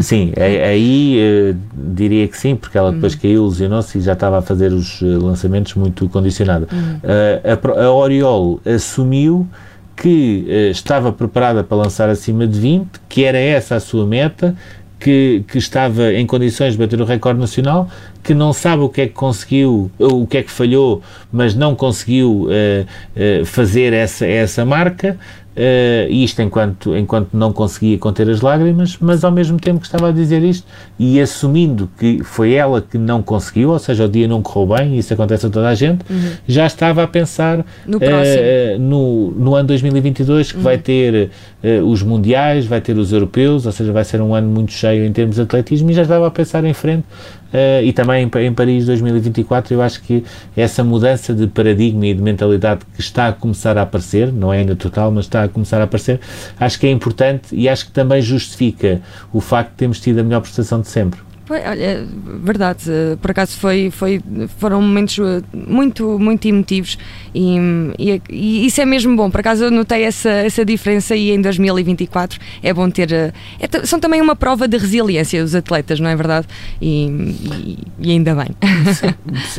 Sim, 0.00 0.32
aí 0.36 1.18
uh, 1.52 1.56
diria 1.94 2.26
que 2.28 2.36
sim, 2.36 2.56
porque 2.56 2.76
ela 2.76 2.92
depois 2.92 3.14
uhum. 3.14 3.20
caiu, 3.20 3.46
lesionou-se 3.46 3.98
e 3.98 4.00
já 4.00 4.12
estava 4.12 4.38
a 4.38 4.42
fazer 4.42 4.72
os 4.72 5.00
uh, 5.00 5.24
lançamentos 5.24 5.74
muito 5.74 6.08
condicionada. 6.08 6.66
Uhum. 6.72 6.96
Uh, 7.02 7.78
a, 7.80 7.84
a 7.84 7.92
Oriol 7.92 8.60
assumiu 8.64 9.46
que 9.96 10.44
estava 10.72 11.12
preparada 11.12 11.62
para 11.62 11.76
lançar 11.76 12.08
acima 12.08 12.48
de 12.48 12.58
20, 12.58 12.88
que 13.08 13.22
era 13.22 13.38
essa 13.38 13.76
a 13.76 13.80
sua 13.80 14.04
meta, 14.04 14.56
que, 15.04 15.44
que, 15.46 15.58
estava 15.58 16.14
em 16.14 16.26
condições 16.26 16.72
de 16.72 16.78
bater 16.78 16.98
o 16.98 17.04
recorde 17.04 17.38
nacional, 17.38 17.88
que 18.22 18.32
não 18.32 18.54
sabe 18.54 18.82
o 18.82 18.88
que 18.88 19.02
é 19.02 19.06
que 19.06 19.12
conseguiu, 19.12 19.90
o 19.98 20.26
que 20.26 20.38
é 20.38 20.42
que 20.42 20.50
falhou, 20.50 21.02
mas 21.30 21.54
não 21.54 21.74
conseguiu 21.74 22.46
uh, 22.46 22.50
uh, 22.50 23.44
fazer 23.44 23.92
essa, 23.92 24.26
essa 24.26 24.64
marca, 24.64 25.18
Uh, 25.56 26.10
isto 26.10 26.42
enquanto, 26.42 26.96
enquanto 26.96 27.28
não 27.32 27.52
conseguia 27.52 27.96
conter 27.96 28.28
as 28.28 28.40
lágrimas, 28.40 28.98
mas 29.00 29.22
ao 29.22 29.30
mesmo 29.30 29.56
tempo 29.56 29.78
que 29.78 29.86
estava 29.86 30.08
a 30.08 30.12
dizer 30.12 30.42
isto 30.42 30.66
e 30.98 31.20
assumindo 31.20 31.88
que 31.96 32.24
foi 32.24 32.54
ela 32.54 32.80
que 32.82 32.98
não 32.98 33.22
conseguiu, 33.22 33.70
ou 33.70 33.78
seja, 33.78 34.04
o 34.04 34.08
dia 34.08 34.26
não 34.26 34.42
correu 34.42 34.76
bem, 34.76 34.98
isso 34.98 35.14
acontece 35.14 35.46
a 35.46 35.50
toda 35.50 35.68
a 35.68 35.74
gente, 35.76 36.04
uhum. 36.10 36.32
já 36.48 36.66
estava 36.66 37.04
a 37.04 37.06
pensar 37.06 37.64
no, 37.86 37.98
uh, 37.98 38.00
no, 38.80 39.30
no, 39.30 39.54
ano 39.54 39.68
2022 39.68 40.50
que 40.50 40.56
uhum. 40.56 40.64
vai 40.64 40.76
ter 40.76 41.30
uh, 41.62 41.84
os 41.84 42.02
mundiais, 42.02 42.66
vai 42.66 42.80
ter 42.80 42.96
os 42.96 43.12
europeus, 43.12 43.64
ou 43.64 43.70
seja, 43.70 43.92
vai 43.92 44.02
ser 44.02 44.20
um 44.20 44.34
ano 44.34 44.48
muito 44.48 44.72
cheio 44.72 45.04
em 45.04 45.12
termos 45.12 45.36
de 45.36 45.42
atletismo 45.42 45.88
e 45.88 45.94
já 45.94 46.02
estava 46.02 46.26
a 46.26 46.30
pensar 46.32 46.64
em 46.64 46.74
frente 46.74 47.04
e 47.82 47.92
também 47.92 48.24
em, 48.24 48.46
em, 48.46 48.52
Paris 48.52 48.86
2024 48.86 49.74
eu 49.74 49.82
acho 49.82 50.02
que 50.02 50.24
essa 50.56 50.82
mudança 50.82 51.32
de 51.32 51.46
paradigma 51.46 52.06
e 52.06 52.14
de 52.14 52.20
mentalidade 52.20 52.80
que 52.94 53.00
está 53.00 53.28
a 53.28 53.32
começar 53.32 53.78
a 53.78 53.82
aparecer, 53.82 54.32
não 54.32 54.52
é 54.52 54.58
ainda 54.58 54.74
total, 54.74 55.10
mas 55.10 55.26
está 55.26 55.44
a 55.44 55.48
começar 55.48 55.80
a 55.80 55.84
aparecer, 55.84 56.20
acho 56.58 56.78
que 56.78 56.86
é 56.86 56.90
importante 56.90 57.54
e 57.54 57.68
acho 57.68 57.86
que 57.86 57.92
também 57.92 58.20
justifica 58.20 59.00
o 59.32 59.40
facto 59.40 59.70
de 59.70 59.76
termos 59.76 60.00
tido 60.00 60.18
a 60.18 60.22
melhor 60.22 60.40
prestação 60.40 60.80
de 60.80 60.88
sempre. 60.88 61.20
Olha, 61.50 62.06
verdade, 62.42 62.84
por 63.20 63.30
acaso 63.30 63.58
foi, 63.58 63.90
foi, 63.90 64.20
foram 64.58 64.80
momentos 64.80 65.18
eh, 65.18 65.42
muito, 65.52 66.18
muito 66.18 66.48
emotivos 66.48 66.96
e, 67.34 67.56
e, 67.98 68.22
e, 68.30 68.66
isso 68.66 68.80
é 68.80 68.86
mesmo 68.86 69.14
bom. 69.14 69.30
Por 69.30 69.40
acaso 69.40 69.64
eu 69.64 69.70
notei 69.70 70.04
essa, 70.04 70.30
essa 70.30 70.64
diferença 70.64 71.14
e 71.14 71.32
em 71.32 71.40
2024 71.42 72.40
é 72.62 72.72
bom 72.72 72.88
ter. 72.88 73.12
Eh, 73.12 73.32
é, 73.60 73.86
são 73.86 74.00
também 74.00 74.22
uma 74.22 74.34
prova 74.34 74.66
de 74.66 74.78
resiliência 74.78 75.44
os 75.44 75.54
atletas, 75.54 76.00
não 76.00 76.08
é 76.08 76.16
verdade? 76.16 76.46
E, 76.80 77.76
e 78.00 78.10
ainda 78.10 78.34
bem. 78.34 78.48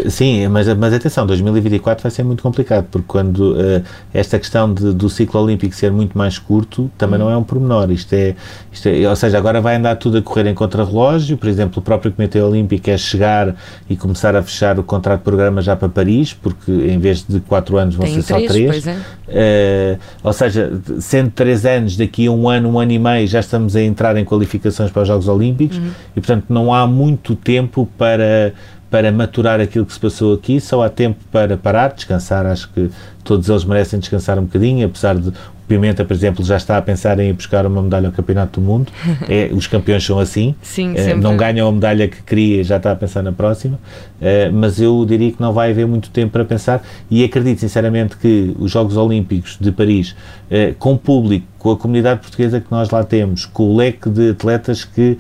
Sim, 0.10 0.48
mas, 0.48 0.68
mas 0.76 0.92
atenção, 0.92 1.28
2024 1.28 2.02
vai 2.02 2.12
ser 2.12 2.24
muito 2.24 2.42
complicado 2.42 2.88
porque 2.90 3.08
quando 3.08 3.54
uh, 3.54 3.84
esta 4.12 4.40
questão 4.40 4.74
de, 4.74 4.92
do 4.92 5.08
ciclo 5.08 5.40
olímpico 5.42 5.76
ser 5.76 5.92
muito 5.92 6.18
mais 6.18 6.40
curto 6.40 6.90
também 6.98 7.20
hum. 7.20 7.26
não 7.26 7.32
é 7.32 7.38
um 7.38 7.44
pormenor. 7.44 7.92
Isto 7.92 8.14
é, 8.14 8.36
isto 8.72 8.90
é, 8.90 9.08
ou 9.08 9.16
seja, 9.16 9.38
agora 9.38 9.62
vai 9.62 9.76
andar 9.76 9.98
tudo 9.98 10.18
a 10.18 10.22
correr 10.22 10.48
em 10.48 10.56
contra-relógio, 10.56 11.38
por 11.38 11.48
exemplo 11.48 11.75
exemplo, 11.76 11.80
o 11.80 11.82
próprio 11.82 12.12
Comitê 12.12 12.42
Olímpico 12.42 12.90
é 12.90 12.98
chegar 12.98 13.56
e 13.90 13.96
começar 13.96 14.36
a 14.36 14.42
fechar 14.42 14.80
o 14.80 14.84
contrato 14.84 15.20
de 15.20 15.24
programa 15.24 15.62
já 15.62 15.76
para 15.76 15.90
Paris, 15.90 16.34
porque 16.34 16.72
em 16.72 16.98
vez 16.98 17.24
de 17.28 17.40
quatro 17.42 17.78
anos 17.78 17.96
vão 17.96 18.06
Tem 18.06 18.22
ser 18.22 18.34
três, 18.36 18.76
só 18.76 18.82
três. 18.82 18.88
É. 19.28 19.98
Uh, 19.98 20.00
ou 20.24 20.34
seja, 20.34 20.72
sendo 21.00 21.32
três 21.32 21.66
anos, 21.66 21.98
daqui 21.98 22.28
a 22.28 22.32
um 22.32 22.50
ano, 22.50 22.70
um 22.70 22.80
ano 22.80 22.92
e 22.92 23.00
meio, 23.00 23.28
já 23.28 23.40
estamos 23.40 23.76
a 23.76 23.82
entrar 23.82 24.16
em 24.18 24.26
qualificações 24.26 24.92
para 24.92 25.02
os 25.02 25.08
Jogos 25.08 25.28
Olímpicos 25.28 25.78
uhum. 25.78 25.92
e, 26.16 26.22
portanto, 26.22 26.46
não 26.50 26.74
há 26.74 26.88
muito 26.88 27.36
tempo 27.36 27.88
para 27.98 28.54
para 28.88 29.12
maturar 29.12 29.60
aquilo 29.60 29.86
que 29.86 29.92
se 29.92 30.00
passou 30.00 30.34
aqui, 30.34 30.62
só 30.62 30.82
há 30.82 30.90
tempo 30.90 31.20
para 31.30 31.58
parar, 31.58 31.92
descansar. 31.92 32.46
Acho 32.46 32.70
que 32.70 32.90
todos 33.26 33.50
eles 33.50 33.66
merecem 33.66 34.00
descansar 34.00 34.40
um 34.40 34.44
bocadinho, 34.44 34.86
apesar 34.86 35.16
de 35.16 35.34
Pimenta, 35.68 36.06
por 36.06 36.14
exemplo, 36.14 36.46
já 36.46 36.58
está 36.58 36.78
a 36.78 36.82
pensar 36.82 37.20
em 37.20 37.30
ir 37.30 37.34
buscar 37.34 37.66
uma 37.66 37.82
medalha 37.82 38.08
ao 38.08 38.14
Campeonato 38.14 38.60
do 38.60 38.66
Mundo. 38.66 38.92
É, 39.28 39.50
os 39.52 39.66
campeões 39.66 40.04
são 40.04 40.20
assim. 40.20 40.54
Sim, 40.62 40.94
uh, 40.94 41.18
não 41.18 41.36
ganham 41.36 41.68
a 41.68 41.72
medalha 41.72 42.08
que 42.08 42.22
queria, 42.22 42.64
já 42.64 42.78
está 42.78 42.92
a 42.92 42.96
pensar 42.96 43.24
na 43.24 43.32
próxima. 43.32 43.80
Uh, 44.20 44.54
mas 44.54 44.80
eu 44.80 45.04
diria 45.06 45.32
que 45.32 45.42
não 45.42 45.52
vai 45.52 45.72
haver 45.72 45.88
muito 45.88 46.10
tempo 46.10 46.34
para 46.34 46.46
pensar 46.46 46.84
e 47.10 47.24
acredito 47.24 47.60
sinceramente 47.60 48.18
que 48.18 48.56
os 48.60 48.72
Jogos 48.72 48.98
Olímpicos 48.98 49.58
de 49.60 49.72
Paris, 49.72 50.12
uh, 50.12 50.76
com 50.78 50.96
público, 50.96 51.48
com 51.58 51.72
a 51.72 51.78
comunidade 51.78 52.20
portuguesa 52.20 52.60
que 52.60 52.68
nós 52.70 52.92
lá 52.92 53.04
temos, 53.04 53.46
com 53.46 53.64
o 53.64 53.76
leque 53.76 54.10
de 54.10 54.30
atletas 54.30 54.86
que 54.86 55.18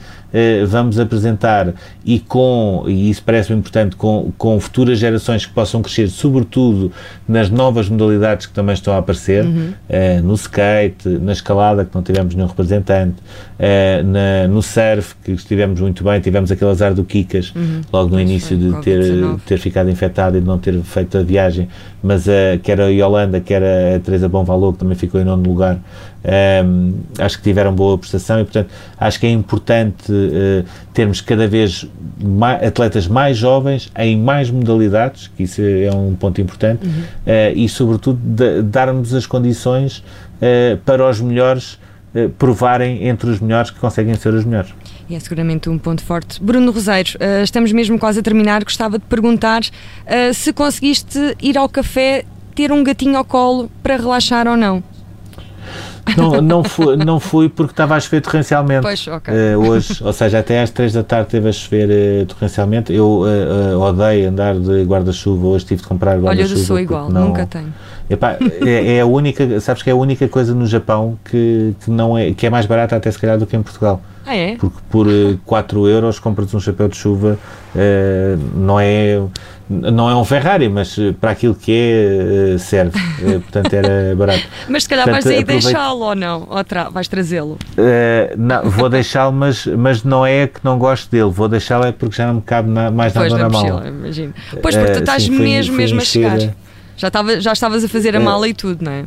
vamos 0.67 0.99
apresentar 0.99 1.73
e 2.03 2.19
com, 2.19 2.83
e 2.87 3.09
isso 3.09 3.23
parece-me 3.25 3.57
importante, 3.57 3.95
com, 3.95 4.31
com 4.37 4.59
futuras 4.59 4.99
gerações 4.99 5.45
que 5.45 5.53
possam 5.53 5.81
crescer, 5.81 6.07
sobretudo 6.09 6.91
nas 7.27 7.49
novas 7.49 7.89
modalidades 7.95 8.45
que 8.45 8.53
também 8.53 8.73
estão 8.73 8.93
a 8.93 8.97
aparecer, 8.97 9.43
uhum. 9.43 9.73
no 10.21 10.21
no 10.21 10.33
skate, 10.35 11.07
na 11.07 11.31
escalada, 11.31 11.85
que 11.85 11.95
não 11.95 12.03
tivemos 12.03 12.35
nenhum 12.35 12.47
representante, 12.47 13.15
uh, 13.59 14.03
na, 14.03 14.47
no 14.47 14.61
surf, 14.61 15.15
que 15.23 15.31
estivemos 15.31 15.79
muito 15.79 16.03
bem, 16.03 16.19
tivemos 16.19 16.51
aquele 16.51 16.71
azar 16.71 16.93
do 16.93 17.03
Kikas, 17.03 17.53
uhum. 17.55 17.81
logo 17.91 18.09
no 18.09 18.19
início 18.19 18.57
de 18.57 18.81
ter, 18.81 19.01
ter 19.45 19.57
ficado 19.57 19.89
infectado 19.89 20.37
e 20.37 20.41
de 20.41 20.45
não 20.45 20.57
ter 20.57 20.79
feito 20.81 21.17
a 21.17 21.23
viagem, 21.23 21.67
mas 22.03 22.27
uh, 22.27 22.59
quer 22.61 22.79
a 22.81 22.87
Yolanda, 22.87 23.39
quer 23.39 23.63
a 23.63 23.99
Teresa 23.99 24.29
Bonvalor, 24.29 24.73
que 24.73 24.79
também 24.79 24.95
ficou 24.95 25.19
em 25.19 25.23
nono 25.23 25.43
lugar, 25.43 25.79
um, 26.65 26.93
acho 27.19 27.37
que 27.37 27.43
tiveram 27.43 27.73
boa 27.73 27.97
prestação 27.97 28.39
e, 28.39 28.43
portanto, 28.43 28.69
acho 28.99 29.19
que 29.19 29.27
é 29.27 29.31
importante 29.31 30.11
uh, 30.11 30.65
termos 30.91 31.21
cada 31.21 31.47
vez 31.47 31.87
mais, 32.21 32.63
atletas 32.63 33.07
mais 33.07 33.37
jovens 33.37 33.91
em 33.95 34.17
mais 34.17 34.49
modalidades, 34.49 35.29
que 35.35 35.43
isso 35.43 35.61
é 35.61 35.93
um 35.93 36.15
ponto 36.15 36.41
importante, 36.41 36.85
uhum. 36.85 36.91
uh, 36.91 37.55
e, 37.55 37.69
sobretudo, 37.69 38.19
de, 38.23 38.63
darmos 38.63 39.13
as 39.13 39.27
condições 39.27 39.99
uh, 39.99 40.77
para 40.83 41.07
os 41.07 41.21
melhores 41.21 41.77
provarem 42.37 43.07
entre 43.07 43.29
os 43.29 43.39
melhores 43.39 43.71
que 43.71 43.79
conseguem 43.79 44.15
ser 44.15 44.33
os 44.33 44.45
melhores. 44.45 44.73
E 45.09 45.15
é 45.15 45.19
seguramente 45.19 45.69
um 45.69 45.77
ponto 45.77 46.03
forte. 46.03 46.41
Bruno 46.41 46.71
Roseiro, 46.71 47.11
uh, 47.15 47.43
estamos 47.43 47.71
mesmo 47.71 47.99
quase 47.99 48.19
a 48.19 48.23
terminar. 48.23 48.63
Gostava 48.63 48.97
de 48.97 49.05
perguntar 49.05 49.61
uh, 49.61 50.33
se 50.33 50.51
conseguiste 50.51 51.35
ir 51.41 51.57
ao 51.57 51.69
café 51.69 52.25
ter 52.55 52.71
um 52.71 52.83
gatinho 52.83 53.17
ao 53.17 53.25
colo 53.25 53.69
para 53.83 53.97
relaxar 53.97 54.47
ou 54.47 54.57
não. 54.57 54.81
Não, 56.17 56.41
não, 56.41 56.63
fui, 56.63 56.95
não 56.95 57.19
fui 57.19 57.49
porque 57.49 57.73
estava 57.73 57.95
a 57.95 57.99
chover 57.99 58.21
torrencialmente 58.21 58.81
pois, 58.81 59.07
okay. 59.07 59.33
uh, 59.33 59.59
hoje, 59.59 60.03
ou 60.03 60.13
seja, 60.13 60.39
até 60.39 60.61
às 60.61 60.69
3 60.69 60.93
da 60.93 61.03
tarde 61.03 61.29
teve 61.29 61.49
a 61.49 61.51
chover 61.51 61.89
uh, 61.89 62.25
torrencialmente. 62.25 62.93
Eu 62.93 63.23
uh, 63.23 63.79
odeio 63.79 64.29
andar 64.29 64.55
de 64.55 64.83
guarda-chuva, 64.83 65.47
hoje 65.47 65.65
tive 65.65 65.81
de 65.81 65.87
comprar 65.87 66.17
guarda-chuva. 66.19 66.53
Olha, 66.53 66.59
eu 66.59 66.65
sou 66.65 66.79
igual, 66.79 67.09
não, 67.09 67.29
nunca 67.29 67.45
tenho. 67.45 67.73
Epá, 68.09 68.37
é, 68.65 68.97
é, 68.97 69.01
a 69.01 69.05
única, 69.05 69.59
sabes 69.59 69.81
que 69.81 69.89
é 69.89 69.93
a 69.93 69.95
única 69.95 70.27
coisa 70.27 70.53
no 70.53 70.67
Japão 70.67 71.17
que, 71.25 71.73
que, 71.83 71.89
não 71.89 72.17
é, 72.17 72.33
que 72.33 72.45
é 72.45 72.49
mais 72.49 72.65
barata 72.65 72.95
até 72.95 73.09
se 73.09 73.17
calhar 73.17 73.37
do 73.37 73.47
que 73.47 73.55
em 73.55 73.63
Portugal. 73.63 74.01
Ah, 74.25 74.35
é? 74.35 74.55
Porque 74.55 74.77
por 74.89 75.07
4 75.45 75.87
euros 75.87 76.19
compras 76.19 76.53
um 76.53 76.59
chapéu 76.59 76.87
de 76.87 76.97
chuva, 76.97 77.37
não 78.55 78.79
é 78.79 79.21
não 79.67 80.09
é 80.09 80.15
um 80.15 80.23
Ferrari, 80.23 80.69
mas 80.69 80.97
eh, 80.97 81.13
para 81.19 81.31
aquilo 81.31 81.55
que 81.55 81.71
é, 81.71 82.53
eh, 82.53 82.57
serve. 82.59 82.97
Eh, 83.23 83.39
portanto, 83.39 83.73
era 83.73 84.15
barato. 84.15 84.43
Mas 84.69 84.83
se 84.83 84.89
calhar 84.89 85.05
Portanto, 85.05 85.23
vais 85.23 85.37
aí 85.37 85.43
deixá-lo 85.43 86.05
ou 86.05 86.15
não? 86.15 86.47
Ou 86.49 86.63
tra... 86.63 86.89
vais 86.89 87.07
trazê-lo? 87.07 87.57
Uh, 87.77 88.37
não, 88.37 88.69
vou 88.69 88.89
deixá-lo, 88.89 89.31
mas, 89.31 89.65
mas 89.65 90.03
não 90.03 90.25
é 90.25 90.47
que 90.47 90.59
não 90.63 90.77
gosto 90.77 91.09
dele. 91.09 91.31
Vou 91.31 91.47
deixá-lo 91.47 91.85
é 91.85 91.91
porque 91.91 92.15
já 92.15 92.27
não 92.27 92.35
me 92.35 92.41
cabe 92.41 92.69
na, 92.69 92.91
mais 92.91 93.13
pois, 93.13 93.31
nada 93.31 93.43
na, 93.43 93.49
na 93.49 93.61
mala. 93.61 93.87
Imagino. 93.87 94.33
Pois, 94.61 94.75
porque 94.75 94.91
tu 94.91 94.99
estás 94.99 95.23
uh, 95.23 95.25
sim, 95.27 95.39
mesmo, 95.39 95.75
mesmo 95.75 95.99
a 95.99 96.03
chegar. 96.03 96.37
Já, 96.97 97.11
tava, 97.11 97.39
já 97.39 97.53
estavas 97.53 97.83
a 97.83 97.87
fazer 97.87 98.15
a 98.15 98.19
mala 98.19 98.43
uh, 98.43 98.49
e 98.49 98.53
tudo, 98.53 98.83
não 98.83 98.91
é? 98.91 99.05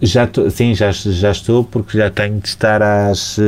Já 0.00 0.26
tô, 0.26 0.48
sim, 0.50 0.74
já, 0.74 0.90
já 0.92 1.30
estou, 1.30 1.64
porque 1.64 1.98
já 1.98 2.10
tenho 2.10 2.38
de 2.38 2.48
estar 2.48 2.82
às 2.82 3.38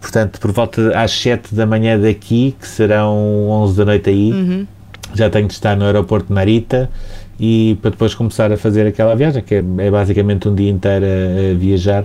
portanto, 0.00 0.40
por 0.40 0.52
volta 0.52 0.98
às 0.98 1.10
7 1.10 1.54
da 1.54 1.66
manhã 1.66 1.98
daqui, 1.98 2.54
que 2.58 2.66
serão 2.66 3.48
11 3.48 3.76
da 3.76 3.84
noite 3.84 4.10
aí, 4.10 4.32
uhum 4.32 4.66
já 5.14 5.28
tenho 5.28 5.46
de 5.46 5.54
estar 5.54 5.76
no 5.76 5.84
aeroporto 5.84 6.28
de 6.28 6.34
Narita 6.34 6.90
e 7.38 7.78
para 7.80 7.90
depois 7.90 8.14
começar 8.14 8.52
a 8.52 8.56
fazer 8.56 8.86
aquela 8.86 9.14
viagem, 9.14 9.42
que 9.42 9.54
é, 9.54 9.58
é 9.78 9.90
basicamente 9.90 10.48
um 10.48 10.54
dia 10.54 10.70
inteiro 10.70 11.04
a, 11.04 11.52
a 11.52 11.54
viajar. 11.54 12.04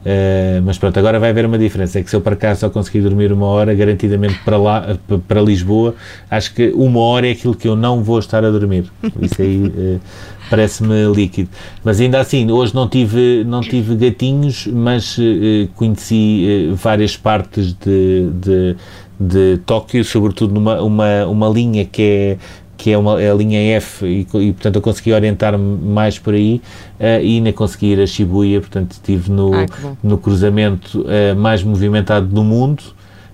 Uh, 0.00 0.62
mas 0.64 0.78
pronto, 0.78 0.98
agora 0.98 1.18
vai 1.18 1.30
haver 1.30 1.44
uma 1.44 1.58
diferença. 1.58 1.98
É 1.98 2.02
que 2.02 2.08
se 2.08 2.16
eu 2.16 2.20
para 2.20 2.34
cá 2.34 2.54
só 2.54 2.70
conseguir 2.70 3.02
dormir 3.02 3.32
uma 3.32 3.46
hora, 3.46 3.74
garantidamente 3.74 4.38
para 4.44 4.56
lá, 4.56 4.96
para 5.28 5.40
Lisboa, 5.40 5.94
acho 6.30 6.54
que 6.54 6.72
uma 6.74 7.00
hora 7.00 7.28
é 7.28 7.32
aquilo 7.32 7.54
que 7.54 7.68
eu 7.68 7.76
não 7.76 8.02
vou 8.02 8.18
estar 8.18 8.44
a 8.44 8.50
dormir. 8.50 8.90
Isso 9.20 9.42
aí 9.42 9.66
uh, 9.66 10.00
parece-me 10.48 11.12
líquido. 11.14 11.50
Mas 11.84 12.00
ainda 12.00 12.18
assim, 12.18 12.50
hoje 12.50 12.74
não 12.74 12.88
tive, 12.88 13.44
não 13.44 13.60
tive 13.60 13.94
gatinhos, 13.94 14.66
mas 14.66 15.18
uh, 15.18 15.68
conheci 15.74 16.70
várias 16.74 17.16
partes 17.16 17.74
de, 17.74 18.30
de 18.40 18.76
de 19.20 19.58
Tóquio, 19.66 20.02
sobretudo 20.02 20.54
numa 20.54 20.80
uma, 20.80 21.26
uma 21.26 21.48
linha 21.50 21.84
que 21.84 22.02
é 22.02 22.38
que 22.80 22.90
é 22.90 22.96
uma, 22.96 23.20
é 23.20 23.30
a 23.30 23.34
linha 23.34 23.76
F, 23.76 24.06
e, 24.06 24.20
e 24.20 24.52
portanto 24.52 24.76
eu 24.76 24.80
consegui 24.80 25.12
orientar-me 25.12 25.78
mais 25.84 26.18
por 26.18 26.32
aí 26.32 26.62
uh, 26.98 27.22
e 27.22 27.36
ainda 27.36 27.52
consegui 27.52 27.88
ir 27.88 28.00
a 28.00 28.06
Shibuya, 28.06 28.58
portanto 28.58 28.92
estive 28.92 29.30
no, 29.30 29.52
ah, 29.52 29.66
no 30.02 30.16
cruzamento 30.16 31.02
uh, 31.02 31.36
mais 31.36 31.62
movimentado 31.62 32.26
do 32.26 32.42
mundo. 32.42 32.82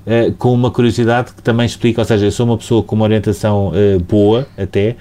Uh, 0.04 0.32
com 0.34 0.52
uma 0.52 0.70
curiosidade 0.70 1.32
que 1.32 1.42
também 1.42 1.66
explica, 1.66 2.00
ou 2.00 2.04
seja, 2.04 2.26
eu 2.26 2.32
sou 2.32 2.46
uma 2.46 2.56
pessoa 2.56 2.82
com 2.82 2.94
uma 2.94 3.04
orientação 3.04 3.72
boa 4.08 4.46
até, 4.56 4.94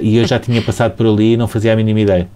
e 0.00 0.16
eu 0.16 0.26
já 0.26 0.38
tinha 0.38 0.62
passado 0.62 0.96
por 0.96 1.06
ali 1.06 1.32
e 1.32 1.36
não 1.36 1.48
fazia 1.48 1.72
a 1.72 1.76
mínima 1.76 2.00
ideia. 2.00 2.28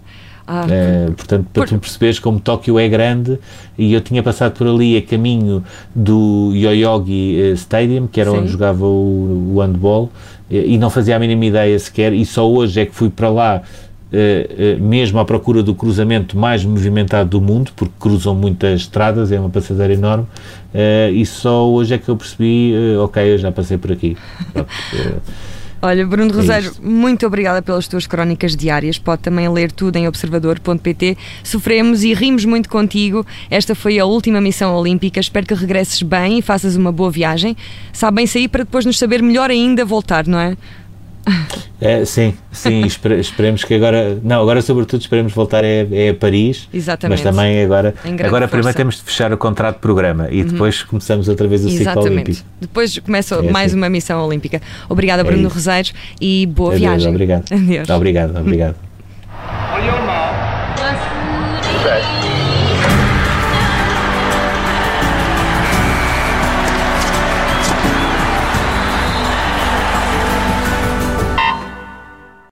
Ah, 0.54 0.66
uh, 0.66 1.12
portanto, 1.12 1.46
para 1.50 1.62
por... 1.62 1.68
tu 1.70 1.78
perceberes 1.78 2.18
como 2.18 2.38
Tóquio 2.38 2.78
é 2.78 2.86
grande, 2.86 3.38
e 3.78 3.94
eu 3.94 4.02
tinha 4.02 4.22
passado 4.22 4.52
por 4.52 4.66
ali 4.66 4.98
a 4.98 5.02
caminho 5.02 5.64
do 5.94 6.52
Yoyogi 6.54 7.40
eh, 7.40 7.52
Stadium, 7.52 8.06
que 8.06 8.20
era 8.20 8.30
Sim. 8.30 8.36
onde 8.36 8.48
jogava 8.48 8.84
o, 8.84 9.54
o 9.54 9.60
handball, 9.62 10.10
e 10.50 10.76
não 10.76 10.90
fazia 10.90 11.16
a 11.16 11.18
mínima 11.18 11.46
ideia 11.46 11.78
sequer, 11.78 12.12
e 12.12 12.26
só 12.26 12.46
hoje 12.46 12.80
é 12.80 12.84
que 12.84 12.94
fui 12.94 13.08
para 13.08 13.30
lá. 13.30 13.62
Uh, 14.12 14.76
uh, 14.76 14.82
mesmo 14.82 15.18
à 15.18 15.24
procura 15.24 15.62
do 15.62 15.74
cruzamento 15.74 16.36
mais 16.36 16.62
movimentado 16.66 17.30
do 17.30 17.40
mundo, 17.40 17.70
porque 17.74 17.94
cruzam 17.98 18.34
muitas 18.34 18.82
estradas, 18.82 19.32
é 19.32 19.40
uma 19.40 19.48
passadeira 19.48 19.94
enorme, 19.94 20.26
e 21.14 21.24
só 21.24 21.66
hoje 21.66 21.94
é 21.94 21.98
que 21.98 22.10
eu 22.10 22.16
percebi, 22.18 22.74
ok, 23.02 23.22
eu 23.32 23.38
já 23.38 23.50
passei 23.50 23.78
por 23.78 23.90
aqui. 23.90 24.18
Olha, 25.84 26.06
Bruno 26.06 26.30
é 26.30 26.36
Rosário, 26.36 26.72
muito 26.80 27.26
obrigada 27.26 27.60
pelas 27.60 27.88
tuas 27.88 28.06
crónicas 28.06 28.54
diárias. 28.54 28.98
Pode 28.98 29.22
também 29.22 29.48
ler 29.48 29.72
tudo 29.72 29.96
em 29.96 30.06
observador.pt. 30.06 31.18
Sofremos 31.42 32.04
e 32.04 32.14
rimos 32.14 32.44
muito 32.44 32.68
contigo. 32.68 33.26
Esta 33.50 33.74
foi 33.74 33.98
a 33.98 34.04
última 34.04 34.40
missão 34.40 34.76
olímpica. 34.76 35.18
Espero 35.18 35.44
que 35.44 35.54
regresses 35.54 36.00
bem 36.00 36.38
e 36.38 36.42
faças 36.42 36.76
uma 36.76 36.92
boa 36.92 37.10
viagem. 37.10 37.56
Sabem 37.92 38.28
sair 38.28 38.46
para 38.46 38.62
depois 38.62 38.86
nos 38.86 38.96
saber 38.96 39.20
melhor 39.24 39.50
ainda 39.50 39.84
voltar, 39.84 40.24
não 40.24 40.38
é? 40.38 40.56
É, 41.80 42.04
sim, 42.04 42.34
sim, 42.52 42.86
espere, 42.86 43.18
esperemos 43.18 43.64
que 43.64 43.74
agora, 43.74 44.16
não, 44.22 44.40
agora 44.40 44.62
sobretudo 44.62 45.00
esperemos 45.00 45.32
voltar 45.32 45.64
é, 45.64 45.86
é 45.90 46.10
a 46.10 46.14
Paris, 46.14 46.68
Exatamente. 46.72 47.24
mas 47.24 47.34
também 47.34 47.60
agora, 47.64 47.92
agora 48.24 48.46
primeiro 48.46 48.76
temos 48.76 48.96
de 48.96 49.02
fechar 49.02 49.32
o 49.32 49.36
contrato 49.36 49.76
de 49.76 49.80
programa 49.80 50.28
e 50.30 50.42
uhum. 50.42 50.48
depois 50.48 50.84
começamos 50.84 51.28
outra 51.28 51.48
vez 51.48 51.64
o 51.64 51.68
Exatamente. 51.68 52.02
ciclo 52.02 52.14
olímpico. 52.14 52.46
Depois 52.60 52.98
começa 53.00 53.34
é 53.34 53.50
mais 53.50 53.72
assim. 53.72 53.78
uma 53.78 53.88
missão 53.88 54.24
olímpica. 54.24 54.62
Obrigada 54.88 55.24
Bruno 55.24 55.48
é 55.48 55.52
Roseiros 55.52 55.92
e 56.20 56.46
boa 56.46 56.68
Adeus, 56.68 56.80
viagem. 56.80 57.10
Obrigado. 57.10 57.52
Adeus. 57.52 57.90
Obrigado, 57.90 58.38
obrigado. 58.38 58.76